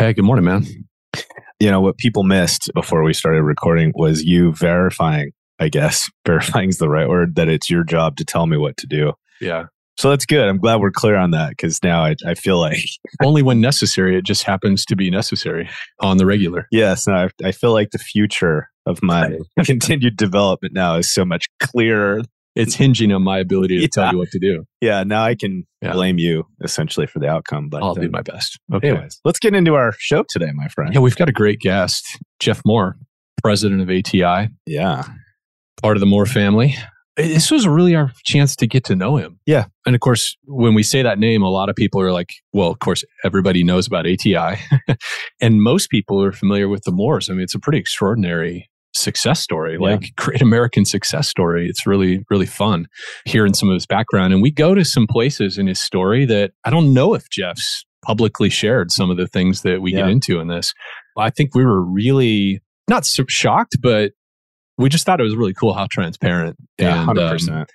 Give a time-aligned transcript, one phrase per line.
[0.00, 0.64] Hey, good morning, man.
[1.58, 6.70] You know, what people missed before we started recording was you verifying, I guess, verifying
[6.70, 9.12] is the right word, that it's your job to tell me what to do.
[9.42, 9.66] Yeah.
[9.98, 10.48] So that's good.
[10.48, 12.78] I'm glad we're clear on that because now I, I feel like,
[13.22, 14.16] Only when necessary.
[14.16, 15.68] It just happens to be necessary
[16.00, 16.66] on the regular.
[16.72, 19.36] yes, no, I, I feel like the future of my
[19.66, 22.22] continued development now is so much clearer.
[22.56, 23.88] It's hinging on my ability to Yeah.
[23.92, 24.64] tell you what to do.
[24.80, 25.92] Yeah, now I can Yeah.
[25.92, 27.68] blame you essentially for the outcome.
[27.68, 28.58] But I'll uh, do my best.
[28.74, 28.90] Okay.
[28.90, 30.92] anyways, let's get into our show today, my friend.
[30.92, 32.04] Yeah, we've got a great guest,
[32.40, 32.96] Jeff Moore,
[33.42, 35.04] president of ATI, Yeah.
[35.82, 36.74] part of the Moore family.
[37.16, 39.38] This was really our chance to get to know him.
[39.44, 39.66] Yeah.
[39.84, 42.68] And of course, when we say that name, a lot of people are like, well,
[42.70, 44.56] of course, everybody knows about ATI.
[45.40, 47.28] and most people are familiar with the Moores.
[47.28, 49.78] I mean, it's a pretty extraordinary success story, Yeah.
[49.92, 51.68] like great American success story.
[51.68, 52.86] It's really, really fun
[53.24, 54.32] hearing some of his background.
[54.32, 57.84] And we go to some places in his story that I don't know if Jeff's
[58.04, 60.72] publicly shared some of the things that we get into in this.
[61.18, 64.12] I think we were really not so shocked, but
[64.78, 67.66] we just thought it was really cool how transparent Yeah, and, um, 100%.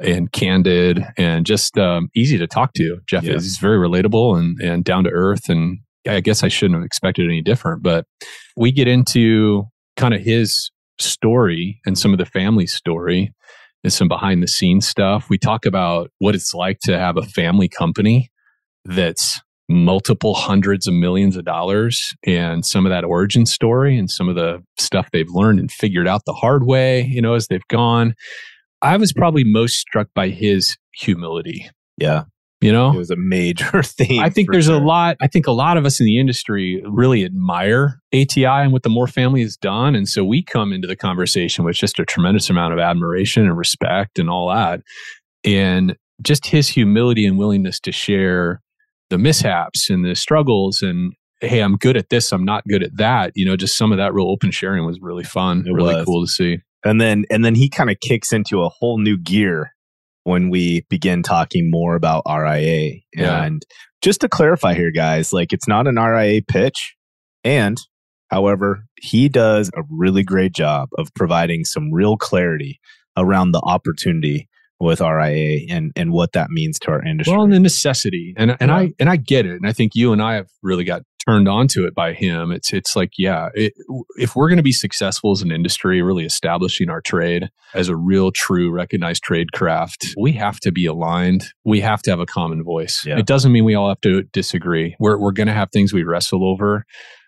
[0.00, 2.98] and candid and just um, easy to talk to.
[3.06, 3.34] Jeff Yeah.
[3.34, 5.48] is he's very relatable and, and down to earth.
[5.50, 8.06] And I guess I shouldn't have expected any different, but
[8.56, 9.64] we get into
[9.96, 13.32] kind of his story and some of the family story
[13.82, 15.28] and some behind the scenes stuff.
[15.28, 18.30] We talk about what it's like to have a family company
[18.84, 24.28] that's multiple hundreds of millions of dollars and some of that origin story and some
[24.28, 27.66] of the stuff they've learned and figured out the hard way, you know, as they've
[27.68, 28.14] gone.
[28.82, 32.24] I was probably most struck by his humility, Yeah.
[32.64, 32.92] You know?
[32.92, 34.80] It was a major thing I think there's sure.
[34.80, 35.16] a lot.
[35.20, 38.88] I think a lot of us in the industry really admire ATI and what the
[38.88, 42.50] Moore family has done, and so we come into the conversation with just a tremendous
[42.50, 44.80] amount of admiration and respect and all that,
[45.44, 48.60] and just his humility and willingness to share
[49.10, 52.96] the mishaps and the struggles and hey i'm good at this i'm not good at
[52.96, 55.94] that you know just some of that real open sharing was really fun It really
[55.96, 56.04] was.
[56.06, 59.18] cool to see and then and then he kind of kicks into a whole new
[59.18, 59.73] gear
[60.24, 62.96] when we begin talking more about RIA.
[63.14, 63.44] Yeah.
[63.44, 63.62] And
[64.02, 66.94] just to clarify here, guys, like it's not an RIA pitch.
[67.44, 67.78] And
[68.30, 72.80] however, he does a really great job of providing some real clarity
[73.16, 74.48] around the opportunity
[74.80, 77.34] with RIA and and what that means to our industry.
[77.34, 78.76] Well, and the necessity, and and Yeah.
[78.76, 81.48] I and I get it, and I think you and I have really got turned
[81.48, 82.50] on to it by him.
[82.50, 83.72] It's it's like, yeah, it,
[84.16, 87.96] if we're going to be successful as an industry, really establishing our trade as a
[87.96, 91.44] real, true, recognized trade craft, we have to be aligned.
[91.64, 93.04] We have to have a common voice.
[93.06, 93.18] Yeah.
[93.18, 94.96] It doesn't mean we all have to disagree.
[94.98, 96.84] We're we're going to have things we wrestle over.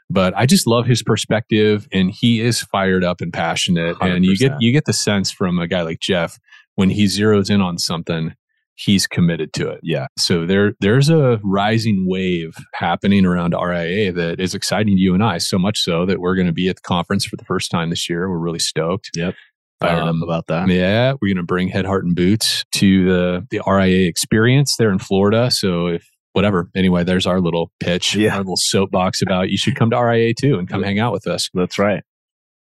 [0.08, 3.96] But I just love his perspective, and he is fired up and passionate.
[4.00, 6.38] And you get you get the sense from a guy like Jeff
[6.76, 8.34] when he zeroes in on something,
[8.76, 9.80] he's committed to it.
[9.82, 10.06] yeah.
[10.18, 15.24] So there there's a rising wave happening around RIA that is exciting to you and
[15.24, 17.70] I, so much so that we're going to be at the conference for the first
[17.70, 18.28] time this year.
[18.30, 19.10] We're really stoked.
[19.16, 19.34] Yep.
[19.80, 20.68] Fired Um, up about that.
[20.70, 24.90] Yeah, we're going to bring Head, Heart, and Boots to the the RIA experience there
[24.90, 25.50] in Florida.
[25.50, 28.32] So if whatever, anyway, there's our little pitch, Yeah.
[28.32, 31.26] our little soapbox about you should come to RIA too and come hang out with
[31.26, 31.48] us.
[31.54, 32.02] That's right.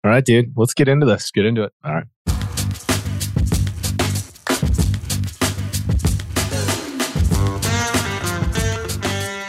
[0.05, 0.53] All right, dude.
[0.57, 1.13] Let's get into this.
[1.23, 1.73] Let's get into it.
[1.85, 2.05] All right.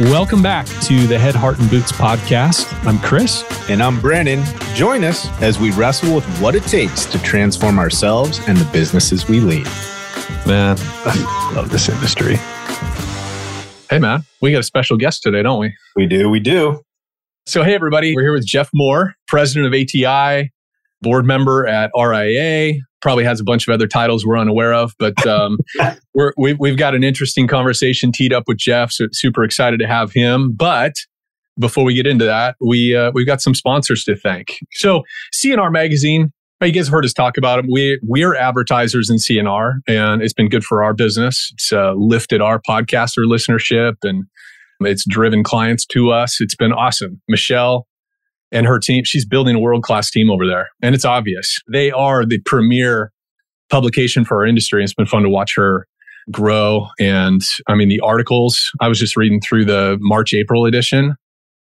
[0.02, 2.68] Welcome back to the Head, Heart, and Boots podcast.
[2.86, 3.46] I'm Chris.
[3.70, 4.44] And I'm Brandon.
[4.74, 9.30] Join us as we wrestle with what it takes to transform ourselves and the businesses
[9.30, 9.64] we lead.
[10.46, 12.36] Man, I love this industry.
[13.90, 15.74] Hey, man, we got a special guest today, don't we?
[15.96, 16.82] We do, we do.
[17.46, 20.52] So, hey, everybody, we're here with Jeff Moore, president of ATI,
[21.02, 22.82] board member at RIA.
[23.06, 25.60] Probably has a bunch of other titles we're unaware of, but um,
[26.16, 28.92] we're, we've, we've got an interesting conversation teed up with Jeff.
[28.92, 30.54] So, super excited to have him.
[30.56, 30.94] But
[31.60, 34.58] before we get into that, we uh, we've got some sponsors to thank.
[34.72, 36.32] So, C&R Magazine.
[36.64, 37.68] You guys have heard us talk about them.
[37.72, 41.52] We we're advertisers in C&R, and it's been good for our business.
[41.54, 44.24] It's uh, lifted our podcaster listenership, and
[44.80, 46.42] it's driven clients to us.
[46.42, 47.22] It's been awesome.
[47.30, 47.86] Michelle
[48.56, 50.70] and her team, she's building a world class team over there.
[50.82, 51.60] And it's obvious.
[51.72, 53.12] They are the premier
[53.70, 54.84] publication for our industry.
[54.84, 55.88] It's been fun to watch her
[56.32, 56.88] grow.
[57.00, 61.16] And I mean, the articles, I was just reading through the March, April edition.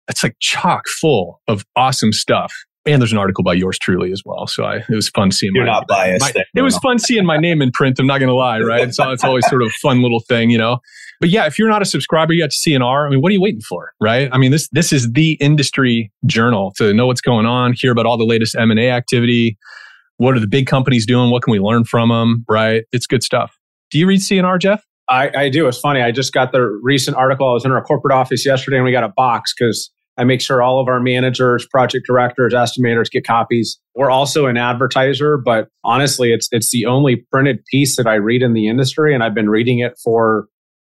[0.07, 2.53] It's like chock full of awesome stuff.
[2.91, 4.47] And there's an article by yours truly as well.
[4.47, 6.21] So I, it was fun seeing You're my- not biased.
[6.35, 7.99] my- it was fun seeing my name in print.
[7.99, 8.93] I'm not going to lie, right?
[8.93, 10.79] So it's always sort of a fun little thing, you know.
[11.21, 13.41] But yeah, if you're not a subscriber yet to C&R, I mean, what are you
[13.41, 14.29] waiting for, right?
[14.31, 18.05] I mean, this this is the industry journal to know what's going on, hear about
[18.05, 19.57] all the latest M and A activity.
[20.17, 21.29] What are the big companies doing?
[21.31, 22.45] What can we learn from them?
[22.47, 22.83] Right?
[22.91, 23.57] It's good stuff.
[23.91, 24.83] Do you read C&R, Jeff?
[25.09, 25.67] I, I do.
[25.67, 26.01] It's funny.
[26.01, 27.49] I just got the recent article.
[27.49, 30.41] I was in our corporate office yesterday and we got a box because I make
[30.41, 33.79] sure all of our managers, project directors, estimators get copies.
[33.95, 38.41] We're also an advertiser, but honestly, it's it's the only printed piece that I read
[38.41, 40.47] in the industry, and I've been reading it for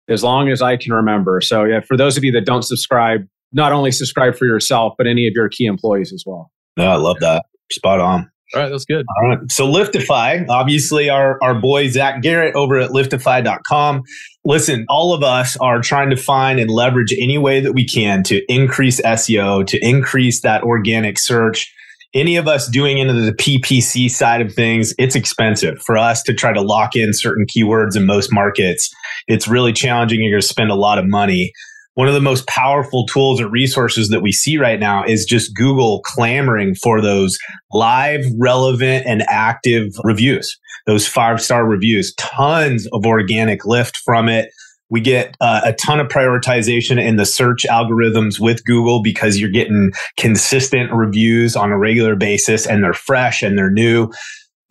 [0.09, 1.41] as long as I can remember.
[1.41, 3.23] So yeah, for those of you that don't subscribe,
[3.53, 6.51] not only subscribe for yourself, but any of your key employees as well.
[6.77, 7.47] No, I love that.
[7.73, 8.31] Spot on.
[8.55, 9.07] All right, that's good.
[9.23, 9.39] All right.
[9.51, 14.03] So Liftify, obviously our, our boy Zach Garrett over at liftify.com.
[14.47, 18.23] Listen, all of us are trying to find and leverage any way that we can
[18.25, 21.73] to increase SEO, to increase that organic search.
[22.13, 26.35] Any of us doing into the PPC side of things, it's expensive for us to
[26.35, 28.95] try to lock in certain keywords in most markets.
[29.27, 30.23] It's really challenging.
[30.23, 31.53] You're going to spend a lot of money
[31.95, 35.55] one of the most powerful tools or resources that we see right now is just
[35.55, 37.39] Google clamoring for those
[37.73, 44.51] live, relevant, and active reviews, those five star reviews, tons of organic lift from it.
[44.91, 49.51] We get uh, a ton of prioritization in the search algorithms with Google because you're
[49.51, 54.11] getting consistent reviews on a regular basis and they're fresh and they're new.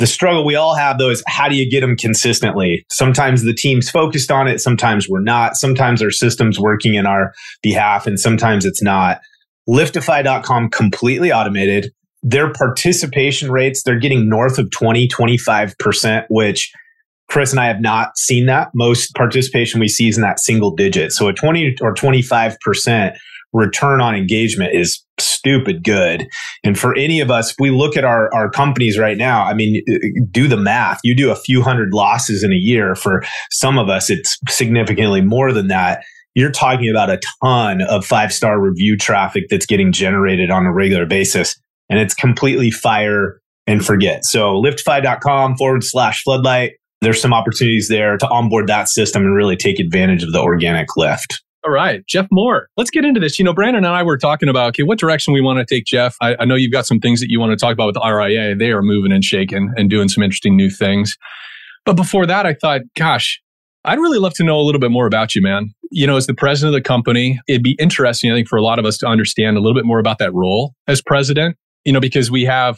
[0.03, 2.85] The struggle we all have though is how do you get them consistently?
[2.91, 5.55] Sometimes the team's focused on it, sometimes we're not.
[5.55, 9.21] Sometimes our system's working in our behalf and sometimes it's not.
[9.69, 11.93] Liftify.com completely automated.
[12.21, 16.69] Their participation rates, they're getting north of 20, 25%, which
[17.29, 18.71] Chris and I have not seen that.
[18.75, 21.13] Most participation we see is in that single digit.
[21.13, 23.15] So a 20 or 25%
[23.53, 26.27] return on engagement is stupid good.
[26.63, 29.53] And for any of us, if we look at our, our companies right now, I
[29.53, 29.97] mean, uh,
[30.31, 30.99] do the math.
[31.03, 32.95] You do a few hundred losses in a year.
[32.95, 36.03] For some of us, it's significantly more than that.
[36.35, 40.73] You're talking about a ton of five star review traffic that's getting generated on a
[40.73, 41.59] regular basis.
[41.89, 44.25] And it's completely fire and forget.
[44.25, 46.73] So liftify.com forward slash floodlight.
[47.01, 50.95] There's some opportunities there to onboard that system and really take advantage of the organic
[50.95, 51.42] lift.
[51.65, 52.67] All right, Jeff Moore.
[52.75, 53.39] Let's get into this.
[53.39, 55.85] You know, Brandon and I were talking about okay, what direction we want to take
[55.85, 56.15] Jeff.
[56.21, 58.05] I, I know you've got some things that you want to talk about with the
[58.05, 58.55] RIA.
[58.55, 61.17] They are moving and shaking and doing some interesting new things.
[61.85, 63.41] But before that, I thought, gosh,
[63.85, 65.73] I'd really love to know a little bit more about you, man.
[65.89, 68.63] You know, as the president of the company, it'd be interesting, I think, for a
[68.63, 71.55] lot of us to understand a little bit more about that role as president.
[71.85, 72.77] You know, because we have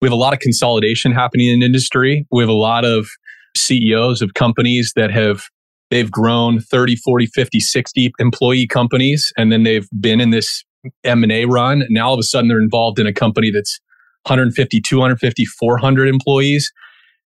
[0.00, 2.26] we have a lot of consolidation happening in industry.
[2.30, 3.08] We have a lot of
[3.56, 5.48] CEOs of companies that have
[5.90, 9.32] they've grown 30, 40, 50, 60 employee companies.
[9.36, 10.64] And then they've been in this
[11.04, 11.84] M&A run.
[11.90, 13.80] Now all of a sudden they're involved in a company that's
[14.26, 16.72] 150, 250, 400 employees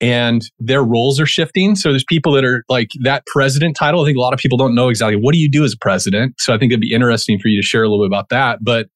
[0.00, 1.76] and their roles are shifting.
[1.76, 4.02] So there's people that are like that president title.
[4.02, 5.79] I think a lot of people don't know exactly what do you do as a
[5.79, 6.35] president.
[6.38, 8.61] So I think it'd be interesting for you to share a little bit about that.
[8.62, 8.88] But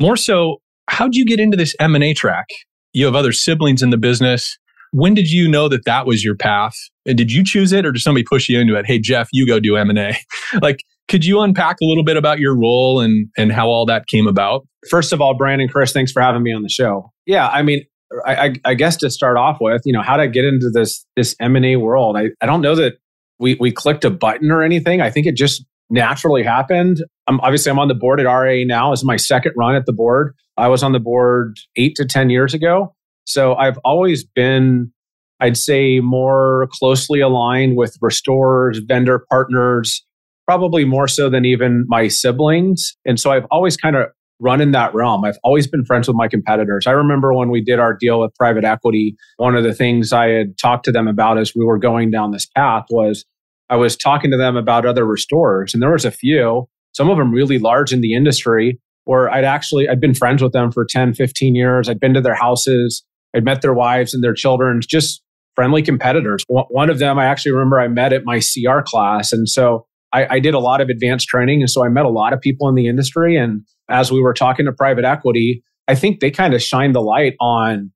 [0.00, 2.46] more so, how'd you get into this M&A track?
[2.92, 4.56] You have other siblings in the business.
[4.92, 6.74] When did you know that that was your path?
[7.06, 8.86] And did you choose it or did somebody push you into it?
[8.86, 10.16] Hey, Jeff, you go do M&A.
[10.62, 14.06] like, could you unpack a little bit about your role and, and how all that
[14.06, 14.66] came about?
[14.88, 17.12] First of all, Brandon, Chris, thanks for having me on the show.
[17.26, 17.84] Yeah, I mean,
[18.24, 21.36] I, I, guess to start off with, you know, how to get into this this
[21.40, 22.16] M and A world.
[22.16, 22.94] I, I don't know that
[23.38, 25.00] we we clicked a button or anything.
[25.00, 26.98] I think it just naturally happened.
[27.26, 28.90] I'm obviously I'm on the board at RIA now.
[28.90, 30.34] This is my second run at the board.
[30.56, 32.94] I was on the board eight to ten years ago,
[33.30, 34.92] so I've always been,
[35.40, 40.04] I'd say, more closely aligned with restorers, vendor partners,
[40.46, 42.96] probably more so than even my siblings.
[43.04, 44.08] And so I've always kind of
[44.40, 45.24] run in that realm.
[45.24, 46.86] I've always been friends with my competitors.
[46.86, 50.28] I remember when we did our deal with private equity, one of the things I
[50.28, 53.24] had talked to them about as we were going down this path was
[53.68, 57.18] I was talking to them about other restorers, and there was a few, some of
[57.18, 60.84] them really large in the industry, where I'd actually I'd been friends with them for
[60.84, 61.88] 10, 15 years.
[61.88, 63.04] I'd been to their houses.
[63.34, 65.22] I'd met their wives and their children, just
[65.54, 66.44] friendly competitors.
[66.48, 69.32] One of them I actually remember I met at my CR class.
[69.32, 71.60] And so I, I, did a lot of advanced training.
[71.60, 73.36] And so I met a lot of people in the industry.
[73.36, 77.00] And as we were talking to private equity, I think they kind of shined the
[77.00, 77.92] light on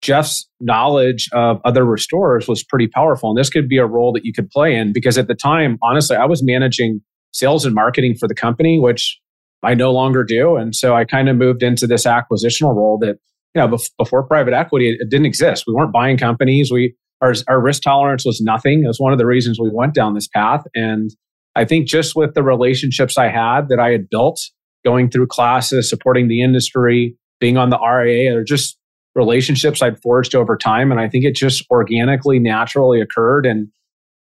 [0.00, 3.30] Jeff's knowledge of other restorers was pretty powerful.
[3.30, 5.78] And this could be a role that you could play in because at the time,
[5.82, 7.00] honestly, I was managing
[7.32, 9.18] sales and marketing for the company, which
[9.62, 10.56] I no longer do.
[10.56, 13.16] And so I kind of moved into this acquisitional role that
[13.54, 15.64] you know, before private equity, it, didn't exist.
[15.66, 16.70] We weren't buying companies.
[16.70, 18.84] We our, our risk tolerance was nothing.
[18.84, 20.62] It was one of the reasons we went down this path.
[20.74, 21.10] And
[21.56, 24.40] I think just with the relationships I had that I had built,
[24.84, 28.78] going through classes, supporting the industry, being on the RIA, or just
[29.14, 30.92] relationships I'd forged over time.
[30.92, 33.46] And I think it just organically, naturally occurred.
[33.46, 33.68] And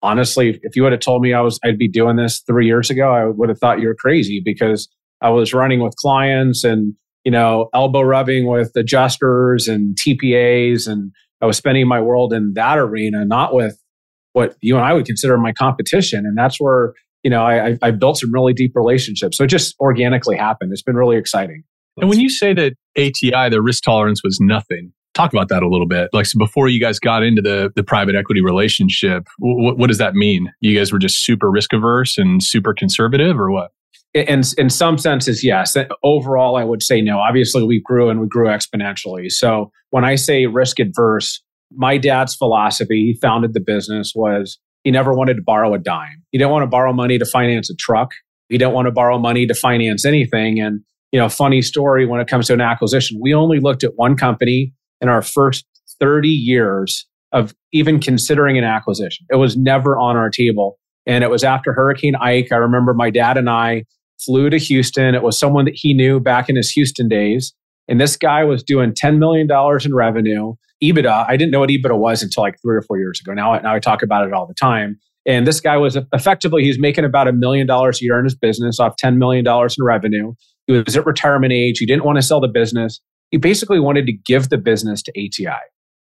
[0.04, 2.92] honestly, if you would have told me I was I'd be doing this three years
[2.92, 4.88] ago, I would have thought you're crazy because
[5.22, 10.88] I was running with clients and you know, elbow rubbing with adjusters and TPAs.
[10.88, 11.12] And
[11.42, 13.78] I was spending my world in that arena, not with
[14.34, 16.26] what you and I would consider my competition.
[16.26, 19.38] And that's where you know, I, I built some really deep relationships.
[19.38, 20.72] So it just organically happened.
[20.74, 21.64] It's been really exciting.
[21.98, 25.70] And when you say that ATI, the risk tolerance was nothing, talk about that a
[25.70, 26.10] little bit.
[26.12, 30.00] Like, so before you guys got into the, the private equity relationship, w- what does
[30.00, 30.52] that mean?
[30.60, 33.72] You guys were just super risk averse and super conservative or what?
[34.14, 35.76] In, in some senses, yes.
[36.04, 37.18] Overall, I would say no.
[37.18, 39.32] Obviously, we grew and we grew exponentially.
[39.32, 41.42] So when I say risk adverse,
[41.76, 46.22] my dad's philosophy, he founded the business, was he never wanted to borrow a dime.
[46.32, 48.12] He didn't want to borrow money to finance a truck.
[48.50, 50.60] He didn't want to borrow money to finance anything.
[50.60, 53.94] And, you know, funny story when it comes to an acquisition, we only looked at
[53.96, 55.66] one company in our first
[56.00, 59.26] 30 years of even considering an acquisition.
[59.32, 60.78] It was never on our table.
[61.06, 62.52] And it was after Hurricane Ike.
[62.52, 63.86] I remember my dad and I
[64.26, 65.16] flew to Houston.
[65.16, 67.54] It was someone that he knew back in his Houston days.
[67.88, 69.48] And this guy was doing $10 million
[69.84, 70.54] in revenue.
[70.84, 73.34] EBITDA, I didn't know what EBITDA was until like three or four years ago.
[73.34, 74.98] Now, now I talk about it all the time.
[75.26, 78.36] And this guy was effectively, he's making about a million dollars a year in his
[78.36, 80.34] business off $10 million in revenue.
[80.68, 81.80] He was at retirement age.
[81.80, 83.00] He didn't want to sell the business.
[83.32, 85.60] He basically wanted to give the business to ATI.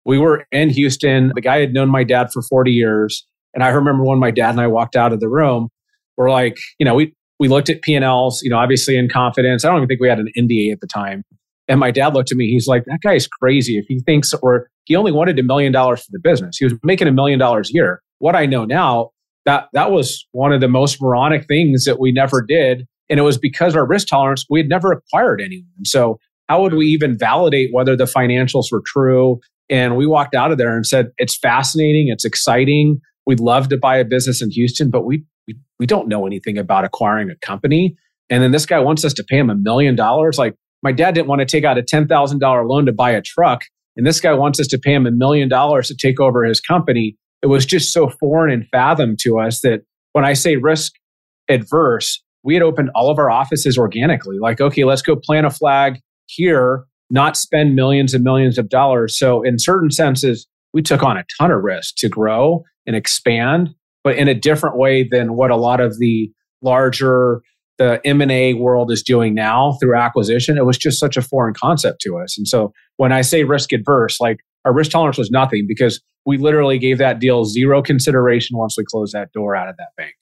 [0.05, 1.33] We were in Houston.
[1.35, 3.27] The guy had known my dad for 40 years.
[3.55, 5.69] And I remember when my dad and I walked out of the room,
[6.17, 9.65] we're like, you know, we, we looked at P&Ls, you know, obviously in confidence.
[9.65, 11.23] I don't even think we had an NDA at the time.
[11.69, 12.51] And my dad looked at me.
[12.51, 13.79] He's like, that guy is crazy.
[13.79, 16.75] If he thinks, or he only wanted a million dollars for the business, he was
[16.83, 18.03] making a million dollars a year.
[18.19, 19.11] What I know now,
[19.45, 22.87] that that was one of the most moronic things that we never did.
[23.09, 25.85] And it was because our risk tolerance, we had never acquired anyone.
[25.85, 26.19] So
[26.49, 29.41] how would we even validate whether the financials were true?
[29.71, 33.01] And we walked out of there and said, it's fascinating, it's exciting.
[33.27, 35.25] We'd love to buy a business in Houston, but we,
[35.79, 37.97] we, don't know anything about acquiring a company.
[38.31, 40.39] And then this guy wants us to pay him a million dollars.
[40.39, 43.63] Like, my dad didn't want to take out a $10,000 loan to buy a truck.
[43.97, 46.61] And this guy wants us to pay him a million dollars to take over his
[46.61, 47.17] company.
[47.43, 49.81] It was just so foreign and fathom to us that
[50.13, 50.93] when I say risk
[51.49, 54.39] adverse, we had opened all of our offices organically.
[54.39, 59.19] Like, okay, let's go plant a flag here, not spend millions and millions of dollars.
[59.19, 63.71] So, in certain senses, we took on a ton of risk to grow and expand,
[64.09, 67.43] but in a different way than what a lot of the larger
[67.77, 70.57] the M&A world is doing now through acquisition.
[70.57, 72.39] It was just such a foreign concept to us.
[72.39, 76.39] And so when I say risk adverse, like our risk tolerance was nothing because we
[76.39, 80.15] literally gave that deal zero consideration once we closed that door out of that bank.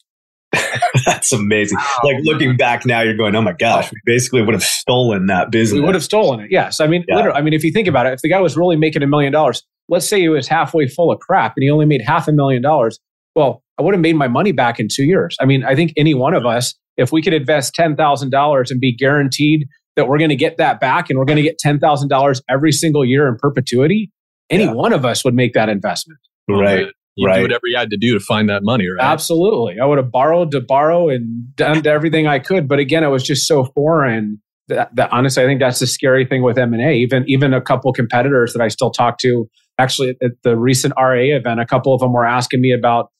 [1.06, 1.78] That's amazing.
[1.78, 2.10] Wow.
[2.10, 5.52] Like looking back now, you're going, oh my gosh, we basically would have stolen that
[5.52, 5.78] business.
[5.78, 6.50] We would have stolen it.
[6.50, 6.80] Yes.
[6.80, 7.14] I mean, yeah.
[7.14, 9.06] literally, I mean, if you think about it, if the guy was really making a
[9.06, 12.28] million dollars, let's say he was halfway full of crap and he only made half
[12.28, 12.98] a million dollars.
[13.34, 15.36] Well, I would have made my money back in two years.
[15.40, 18.94] I mean, I think any one of us if we could invest $10,000 and be
[18.94, 22.72] guaranteed that we're going to get that back and we're going to get $10,000 every
[22.72, 24.10] single year in perpetuity,
[24.50, 24.72] any yeah.
[24.72, 26.18] one of us would make that investment.
[26.48, 26.86] Right.
[27.16, 27.36] You right.
[27.36, 29.04] do whatever you had to do to find that money, right?
[29.04, 29.80] Absolutely.
[29.80, 32.68] I would have borrowed to borrow and done everything I could.
[32.68, 36.26] But again, it was just so foreign that, that honestly, I think that's the scary
[36.26, 36.94] thing with M&A.
[36.96, 41.38] Even, even a couple competitors that I still talk to, actually at the recent RIA
[41.38, 43.10] event, a couple of them were asking me about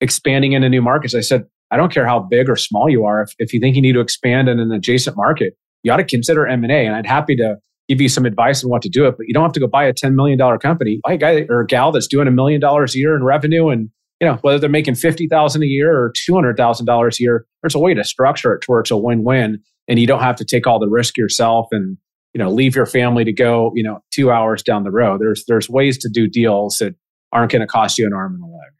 [0.00, 1.14] expanding into new markets.
[1.14, 3.22] I said, I don't care how big or small you are.
[3.22, 6.04] If, if you think you need to expand in an adjacent market, you ought to
[6.04, 6.86] consider M&A.
[6.86, 7.56] And I'd happy to
[7.88, 9.66] give you some advice on what to do it, but you don't have to go
[9.66, 11.00] buy a $10 million company.
[11.04, 13.68] Buy a guy or a gal that's doing a million dollars a year in revenue
[13.68, 13.90] and
[14.20, 17.94] you know, whether they're making 50,000 a year or $200,000 a year, there's a way
[17.94, 20.78] to structure it to where it's a win-win and you don't have to take all
[20.78, 21.96] the risk yourself and,
[22.34, 25.20] you know, leave your family to go, you know, two hours down the road.
[25.20, 26.94] There's, there's ways to do deals that
[27.32, 28.70] aren't going to cost you an arm and a leg.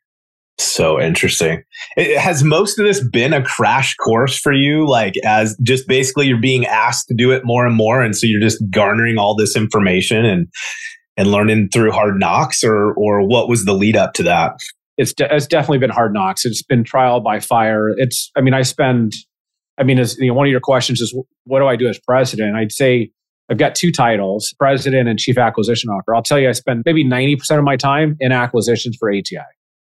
[0.61, 1.63] So interesting.
[1.97, 4.87] It, has most of this been a crash course for you?
[4.87, 8.27] Like, as just basically you're being asked to do it more and more, and so
[8.27, 10.49] you're just garnering all this information and
[11.17, 14.53] and learning through hard knocks, or or what was the lead up to that?
[14.99, 16.45] It's de- it's definitely been hard knocks.
[16.45, 17.95] It's been trial by fire.
[17.97, 19.15] It's I mean I spend
[19.79, 21.99] I mean as you know, one of your questions is what do I do as
[21.99, 22.55] president?
[22.55, 23.11] I'd say
[23.51, 26.15] I've got two titles, president and chief acquisition officer.
[26.15, 29.41] I'll tell you, I spend maybe 90% of my time in acquisitions for ATI.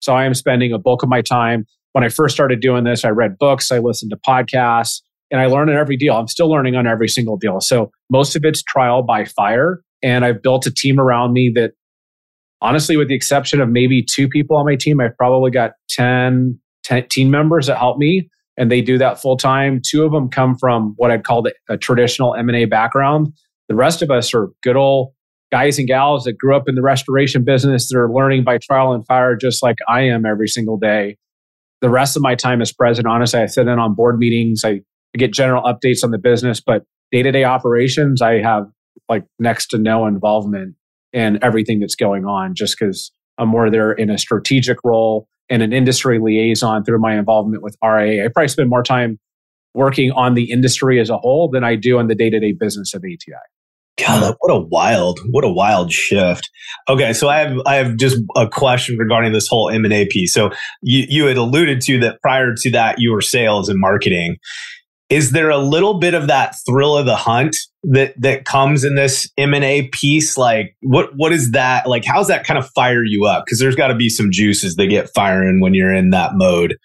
[0.01, 1.65] So I am spending a bulk of my time.
[1.93, 5.47] When I first started doing this, I read books, I listened to podcasts, and I
[5.47, 6.15] learned on every deal.
[6.17, 7.61] I'm still learning on every single deal.
[7.61, 9.81] So most of it's trial by fire.
[10.03, 11.73] And I've built a team around me that
[12.61, 16.59] honestly, with the exception of maybe two people on my team, I've probably got 10,
[16.85, 19.81] 10 team members that help me and they do that full time.
[19.85, 23.33] Two of them come from what I'd call a traditional M&A background.
[23.69, 25.13] The rest of us are good old
[25.51, 28.93] guys and gals that grew up in the restoration business that are learning by trial
[28.93, 31.17] and fire, just like I am every single day.
[31.81, 34.63] The rest of my time as president, honestly, I sit in on board meetings.
[34.65, 34.81] I,
[35.15, 38.67] I get general updates on the business, but day to day operations, I have
[39.09, 40.77] like next to no involvement
[41.13, 45.63] in everything that's going on just because I'm more there in a strategic role and
[45.63, 48.25] an industry liaison through my involvement with RIA.
[48.25, 49.19] I probably spend more time
[49.75, 52.53] working on the industry as a whole than I do on the day to day
[52.53, 53.35] business of ATI.
[54.07, 56.49] God, what a wild, what a wild shift.
[56.89, 60.07] Okay, so I have I have just a question regarding this whole M and A
[60.07, 60.33] piece.
[60.33, 60.51] So
[60.83, 64.37] you you had alluded to that prior to that you were sales and marketing.
[65.09, 68.95] Is there a little bit of that thrill of the hunt that that comes in
[68.95, 70.39] this M and A piece?
[70.39, 72.05] Like, what what is that like?
[72.05, 73.45] How's that kind of fire you up?
[73.45, 76.77] Because there's got to be some juices that get firing when you're in that mode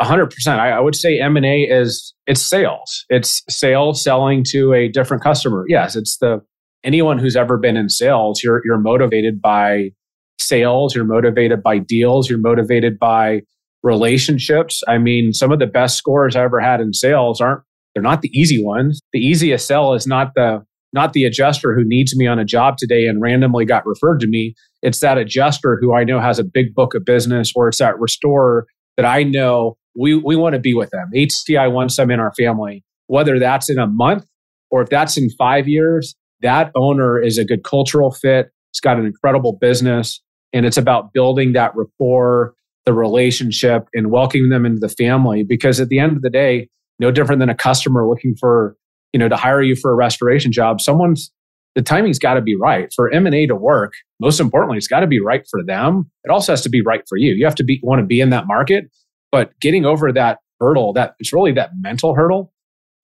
[0.00, 0.60] hundred percent.
[0.60, 3.04] I, I would say M and A is it's sales.
[3.08, 5.64] It's sales selling to a different customer.
[5.68, 6.40] Yes, it's the
[6.84, 8.42] anyone who's ever been in sales.
[8.42, 9.90] You're you're motivated by
[10.38, 10.94] sales.
[10.94, 12.28] You're motivated by deals.
[12.28, 13.42] You're motivated by
[13.82, 14.82] relationships.
[14.88, 17.62] I mean, some of the best scores I ever had in sales aren't
[17.94, 19.00] they're not the easy ones.
[19.12, 22.78] The easiest sell is not the not the adjuster who needs me on a job
[22.78, 24.54] today and randomly got referred to me.
[24.82, 27.98] It's that adjuster who I know has a big book of business, or it's that
[27.98, 28.66] restorer
[28.98, 31.10] that I know we, we want to be with them.
[31.16, 34.26] ATI wants them in our family, whether that's in a month
[34.70, 36.14] or if that's in five years.
[36.42, 38.50] That owner is a good cultural fit.
[38.70, 40.20] It's got an incredible business,
[40.52, 45.42] and it's about building that rapport, the relationship, and welcoming them into the family.
[45.42, 48.76] Because at the end of the day, no different than a customer looking for
[49.12, 50.80] you know to hire you for a restoration job.
[50.80, 51.32] Someone's
[51.74, 53.92] the timing's got to be right for M&A to work.
[54.20, 56.10] Most importantly, it's got to be right for them.
[56.24, 57.34] It also has to be right for you.
[57.34, 58.90] You have to be want to be in that market,
[59.30, 62.52] but getting over that hurdle, that it's really that mental hurdle.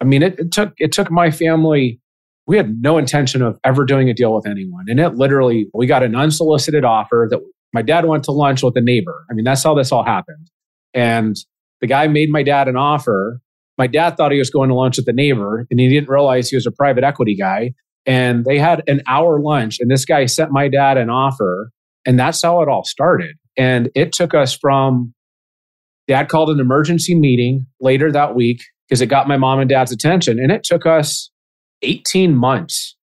[0.01, 2.01] I mean, it, it took it took my family.
[2.47, 5.87] We had no intention of ever doing a deal with anyone, and it literally we
[5.87, 7.41] got an unsolicited offer that
[7.73, 9.25] my dad went to lunch with a neighbor.
[9.31, 10.51] I mean, that's how this all happened.
[10.93, 11.37] And
[11.81, 13.41] the guy made my dad an offer.
[13.79, 16.51] My dad thought he was going to lunch with the neighbor, and he didn't realize
[16.51, 17.73] he was a private equity guy
[18.07, 21.71] and they had an hour lunch and this guy sent my dad an offer
[22.07, 23.37] and that's how it all started.
[23.57, 25.15] And it took us from
[26.07, 29.93] dad called an emergency meeting later that week because it got my mom and dad's
[29.93, 31.31] attention and it took us
[31.83, 32.97] 18 months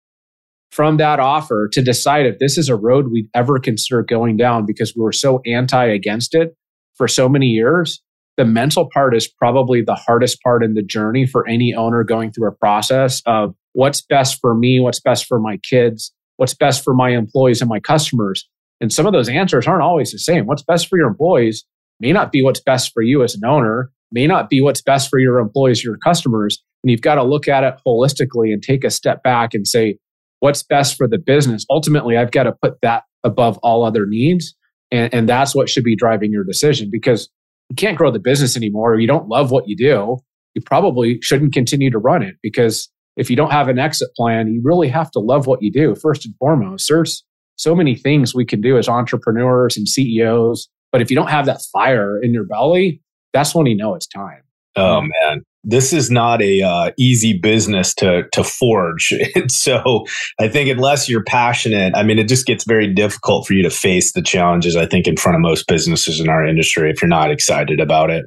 [0.72, 4.66] from that offer to decide if this is a road we'd ever consider going down
[4.66, 6.56] because we were so anti against it
[6.96, 8.02] for so many years.
[8.38, 12.32] The mental part is probably the hardest part in the journey for any owner going
[12.32, 16.84] through a process of what's best for me, what's best for my kids, what's best
[16.84, 18.48] for my employees and my customers.
[18.80, 20.46] And some of those answers aren't always the same.
[20.46, 21.66] What's best for your employees
[22.00, 25.10] may not be what's best for you as an owner, may not be what's best
[25.10, 26.62] for your employees, your customers.
[26.84, 30.00] And you've got to look at it holistically and take a step back and say,
[30.40, 31.66] what's best for the business?
[31.70, 34.56] Ultimately, I've got to put that above all other needs.
[34.92, 37.30] And, and that's what should be driving your decision because
[37.70, 40.18] you can't grow the business anymore or you don't love what you do.
[40.56, 44.48] You probably shouldn't continue to run it because if you don't have an exit plan,
[44.48, 46.88] you really have to love what you do first and foremost.
[46.90, 47.24] There's
[47.56, 51.46] so many things we can do as entrepreneurs and CEOs, but if you don't have
[51.46, 53.02] that fire in your belly,
[53.34, 54.42] that's when you know it's time.
[54.76, 59.14] Oh man, this is not a uh, easy business to to forge.
[59.48, 60.06] so
[60.40, 63.70] I think unless you're passionate, I mean, it just gets very difficult for you to
[63.70, 64.76] face the challenges.
[64.76, 68.10] I think in front of most businesses in our industry if you're not excited about
[68.10, 68.26] it.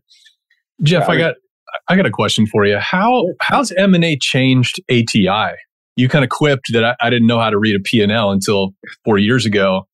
[0.82, 1.36] Jeff, I got
[1.88, 2.78] I got a question for you.
[2.78, 5.54] How how's M and A changed ATI?
[5.96, 8.10] You kind of quipped that I, I didn't know how to read a P and
[8.10, 9.86] L until four years ago,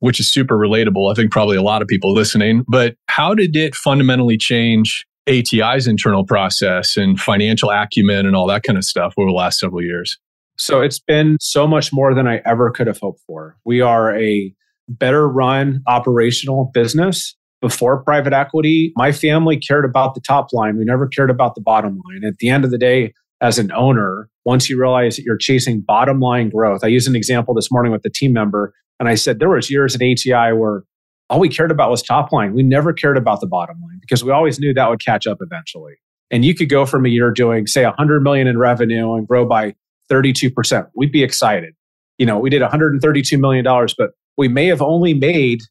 [0.00, 1.10] which is super relatable.
[1.10, 2.64] I think probably a lot of people listening.
[2.68, 8.62] But how did it fundamentally change ATI's internal process and financial acumen and all that
[8.62, 10.18] kind of stuff over the last several years?
[10.58, 13.56] So it's been so much more than I ever could have hoped for.
[13.64, 14.52] We are a
[14.88, 17.36] better run operational business
[17.66, 20.76] before private equity, my family cared about the top line.
[20.78, 22.22] We never cared about the bottom line.
[22.24, 25.80] At the end of the day, as an owner, once you realize that you're chasing
[25.80, 29.16] bottom line growth, I used an example this morning with the team member, and I
[29.16, 30.84] said there was years at ATI where
[31.28, 32.54] all we cared about was top line.
[32.54, 35.38] We never cared about the bottom line because we always knew that would catch up
[35.40, 35.94] eventually.
[36.30, 39.44] And you could go from a year doing, say, 100 million in revenue and grow
[39.44, 39.74] by
[40.08, 40.86] 32%.
[40.94, 41.74] We'd be excited.
[42.18, 45.62] You know, we did 132 million dollars, but we may have only made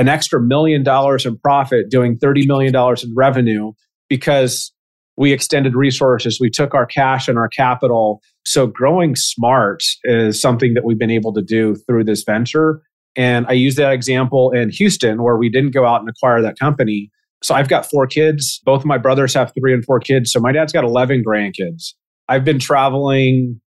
[0.00, 3.72] an extra million dollars in profit doing $30 million in revenue
[4.08, 4.72] because
[5.18, 6.38] we extended resources.
[6.40, 8.22] We took our cash and our capital.
[8.46, 12.80] So growing smart is something that we've been able to do through this venture.
[13.14, 16.58] And I use that example in Houston where we didn't go out and acquire that
[16.58, 17.10] company.
[17.42, 18.58] So I've got four kids.
[18.64, 20.32] Both of my brothers have three and four kids.
[20.32, 21.92] So my dad's got 11 grandkids.
[22.26, 23.60] I've been traveling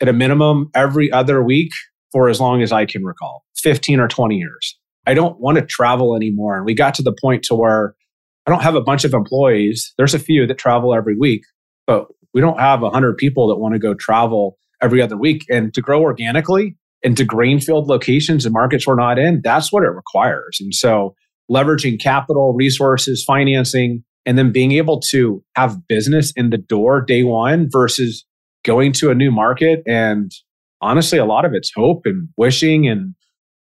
[0.00, 1.72] at a minimum every other week
[2.12, 4.78] for as long as I can recall 15 or 20 years.
[5.06, 6.56] I don't want to travel anymore.
[6.56, 7.94] And we got to the point to where
[8.46, 9.92] I don't have a bunch of employees.
[9.96, 11.42] There's a few that travel every week,
[11.86, 15.44] but we don't have 100 people that want to go travel every other week.
[15.50, 19.90] And to grow organically, into greenfield locations and markets we're not in, that's what it
[19.90, 20.58] requires.
[20.60, 21.14] And so
[21.50, 27.22] leveraging capital, resources, financing, and then being able to have business in the door day
[27.22, 28.24] one versus
[28.64, 29.82] going to a new market.
[29.86, 30.30] And
[30.80, 33.14] honestly, a lot of it's hope and wishing and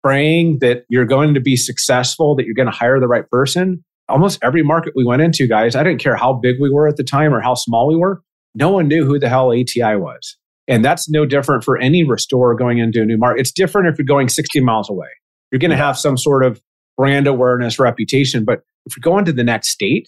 [0.03, 3.83] praying that you're going to be successful, that you're going to hire the right person.
[4.07, 6.97] Almost every market we went into, guys, I didn't care how big we were at
[6.97, 8.21] the time or how small we were.
[8.55, 10.37] No one knew who the hell ATI was.
[10.67, 13.41] And that's no different for any restorer going into a new market.
[13.41, 15.07] It's different if you're going 60 miles away.
[15.51, 16.61] You're going to have some sort of
[16.97, 18.45] brand awareness, reputation.
[18.45, 20.07] But if you're going to the next state,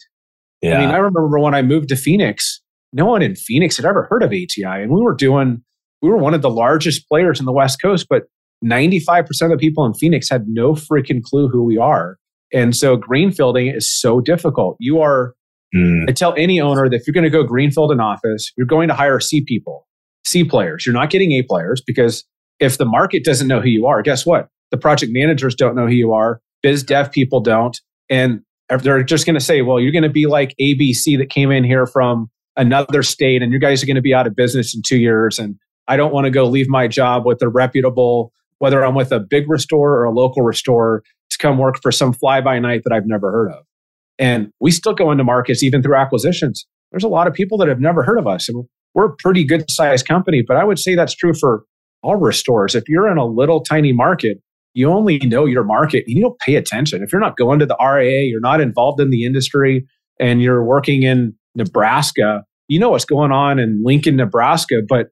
[0.62, 0.78] yeah.
[0.78, 2.62] I mean, I remember when I moved to Phoenix,
[2.94, 4.84] no one in Phoenix had ever heard of ATI.
[4.84, 5.64] And we were doing,
[6.02, 8.24] we were one of the largest players in the West Coast, but
[8.64, 12.18] 95% of the people in Phoenix had no freaking clue who we are.
[12.54, 14.78] And so greenfielding is so difficult.
[14.80, 15.34] You are,
[15.76, 16.10] mm.
[16.10, 18.88] I tell any owner that if you're going to go greenfield an office, you're going
[18.90, 19.88] to hire C people,
[20.26, 20.86] C players.
[20.86, 22.26] You're not getting A players because
[22.60, 24.50] if the market doesn't know who you are, guess what?
[24.70, 26.42] The project managers don't know who you are.
[26.62, 27.80] Biz dev people don't.
[28.10, 28.42] And
[28.80, 31.64] they're just going to say, well, you're going to be like ABC that came in
[31.64, 34.82] here from another state and you guys are going to be out of business in
[34.86, 35.40] two years.
[35.40, 35.56] And
[35.88, 39.20] I don't want to go leave my job with a reputable, whether I'm with a
[39.20, 42.94] big restorer or a local restorer to come work for some fly by night that
[42.94, 43.64] I've never heard of.
[44.20, 46.68] And we still go into markets even through acquisitions.
[46.92, 48.48] There's a lot of people that have never heard of us.
[48.48, 51.64] And we're a pretty good sized company, but I would say that's true for
[52.04, 52.76] all restorers.
[52.76, 54.38] If you're in a little tiny market,
[54.76, 56.04] you only know your market.
[56.06, 57.02] and You don't pay attention.
[57.02, 59.88] If you're not going to the RIA, you're not involved in the industry,
[60.20, 64.82] and you're working in Nebraska, you know what's going on in Lincoln, Nebraska.
[64.88, 65.08] But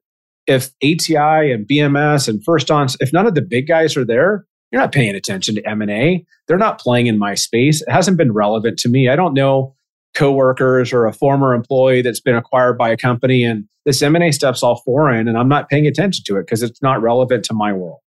[0.50, 4.44] if ATI and BMS and First On, if none of the big guys are there,
[4.72, 6.24] you're not paying attention to M&A.
[6.48, 7.82] They're not playing in my space.
[7.82, 9.08] It hasn't been relevant to me.
[9.08, 9.76] I don't know
[10.14, 14.60] coworkers or a former employee that's been acquired by a company and this M&A stuff's
[14.60, 17.72] all foreign and I'm not paying attention to it because it's not relevant to my
[17.72, 18.00] world.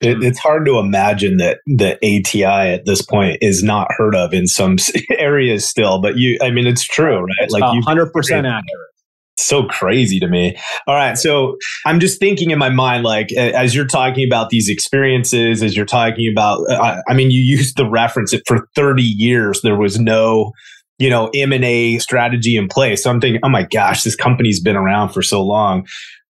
[0.00, 4.34] It, it's hard to imagine that the ATI at this point is not heard of
[4.34, 4.76] in some
[5.16, 7.50] areas still, but you, I mean, it's true, right?
[7.50, 8.93] Like hundred percent accurate.
[9.36, 10.56] So crazy to me.
[10.86, 11.18] All right.
[11.18, 15.76] So I'm just thinking in my mind, like, as you're talking about these experiences, as
[15.76, 19.60] you're talking about, uh, I, I mean, you used the reference that for 30 years,
[19.62, 20.52] there was no,
[20.98, 23.02] you know, M&A strategy in place.
[23.02, 25.86] So I'm thinking, oh my gosh, this company's been around for so long.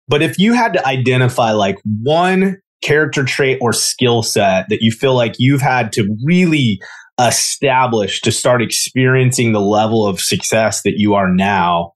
[0.08, 4.92] But if you had to identify like one character trait or skill set that you
[4.92, 6.80] feel like you've had to really
[7.20, 11.92] establish to start experiencing the level of success that you are now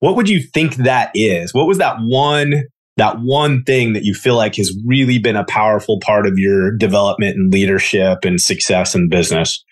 [0.00, 2.64] what would you think that is what was that one
[2.96, 6.74] that one thing that you feel like has really been a powerful part of your
[6.76, 9.64] development and leadership and success in business